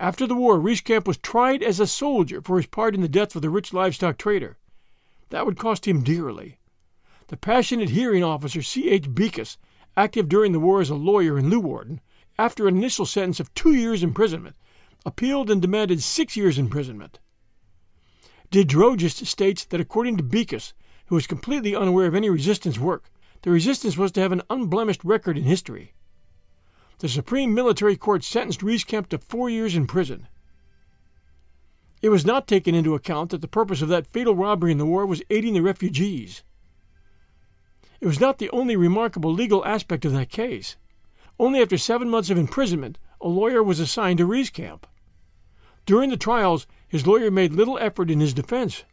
[0.00, 3.36] After the war, Reeskamp was tried as a soldier for his part in the death
[3.36, 4.56] of the rich livestock trader.
[5.28, 6.58] That would cost him dearly.
[7.26, 8.88] The passionate hearing officer C.
[8.88, 9.14] H.
[9.14, 9.58] Beekes,
[9.98, 12.00] active during the war as a lawyer in Leeuwarden,
[12.38, 14.56] after an initial sentence of two years' imprisonment,
[15.04, 17.18] appealed and demanded six years' imprisonment.
[18.50, 18.64] De
[19.06, 20.72] states that according to Beekes,
[21.06, 23.10] who was completely unaware of any resistance work,
[23.42, 25.92] the resistance was to have an unblemished record in history.
[27.00, 30.28] The Supreme Military Court sentenced Reeskamp to four years in prison.
[32.02, 34.84] It was not taken into account that the purpose of that fatal robbery in the
[34.84, 36.42] war was aiding the refugees.
[38.02, 40.76] It was not the only remarkable legal aspect of that case.
[41.38, 44.82] Only after seven months of imprisonment, a lawyer was assigned to Reeskamp.
[45.86, 48.84] During the trials, his lawyer made little effort in his defense.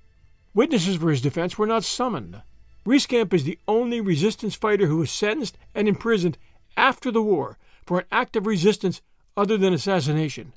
[0.54, 2.42] Witnesses for his defense were not summoned.
[2.86, 6.38] Reeskamp is the only resistance fighter who was sentenced and imprisoned
[6.78, 7.58] after the war
[7.88, 9.02] for an act of resistance
[9.36, 10.54] other than assassination.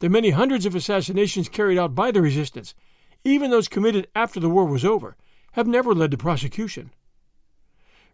[0.00, 2.74] The many hundreds of assassinations carried out by the resistance,
[3.24, 5.16] even those committed after the war was over,
[5.52, 6.92] have never led to prosecution.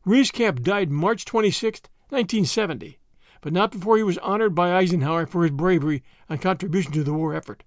[0.07, 2.99] Reeskamp died March 26, 1970,
[3.43, 7.13] but not before he was honored by Eisenhower for his bravery and contribution to the
[7.13, 7.65] war effort.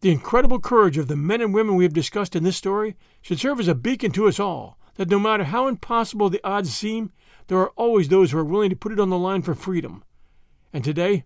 [0.00, 3.40] The incredible courage of the men and women we have discussed in this story should
[3.40, 7.10] serve as a beacon to us all that no matter how impossible the odds seem,
[7.48, 10.04] there are always those who are willing to put it on the line for freedom.
[10.72, 11.24] And today,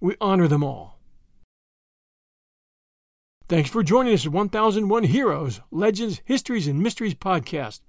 [0.00, 0.98] we honor them all.
[3.48, 7.80] Thanks for joining us at 1001 Heroes, Legends, Histories, and Mysteries podcast.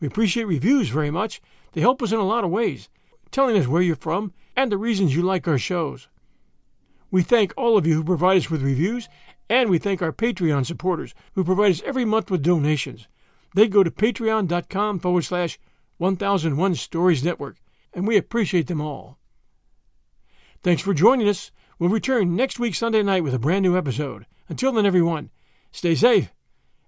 [0.00, 1.40] We appreciate reviews very much.
[1.72, 2.88] They help us in a lot of ways,
[3.30, 6.08] telling us where you're from and the reasons you like our shows.
[7.10, 9.08] We thank all of you who provide us with reviews
[9.48, 13.06] and we thank our Patreon supporters who provide us every month with donations.
[13.54, 15.58] They go to patreon.com forward slash
[15.98, 17.56] 1001 Stories Network,
[17.92, 19.18] and we appreciate them all.
[20.62, 21.50] Thanks for joining us.
[21.78, 24.26] We'll return next week, Sunday night, with a brand new episode.
[24.48, 25.30] Until then, everyone,
[25.72, 26.32] stay safe,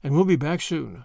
[0.02, 1.04] and we'll be back soon.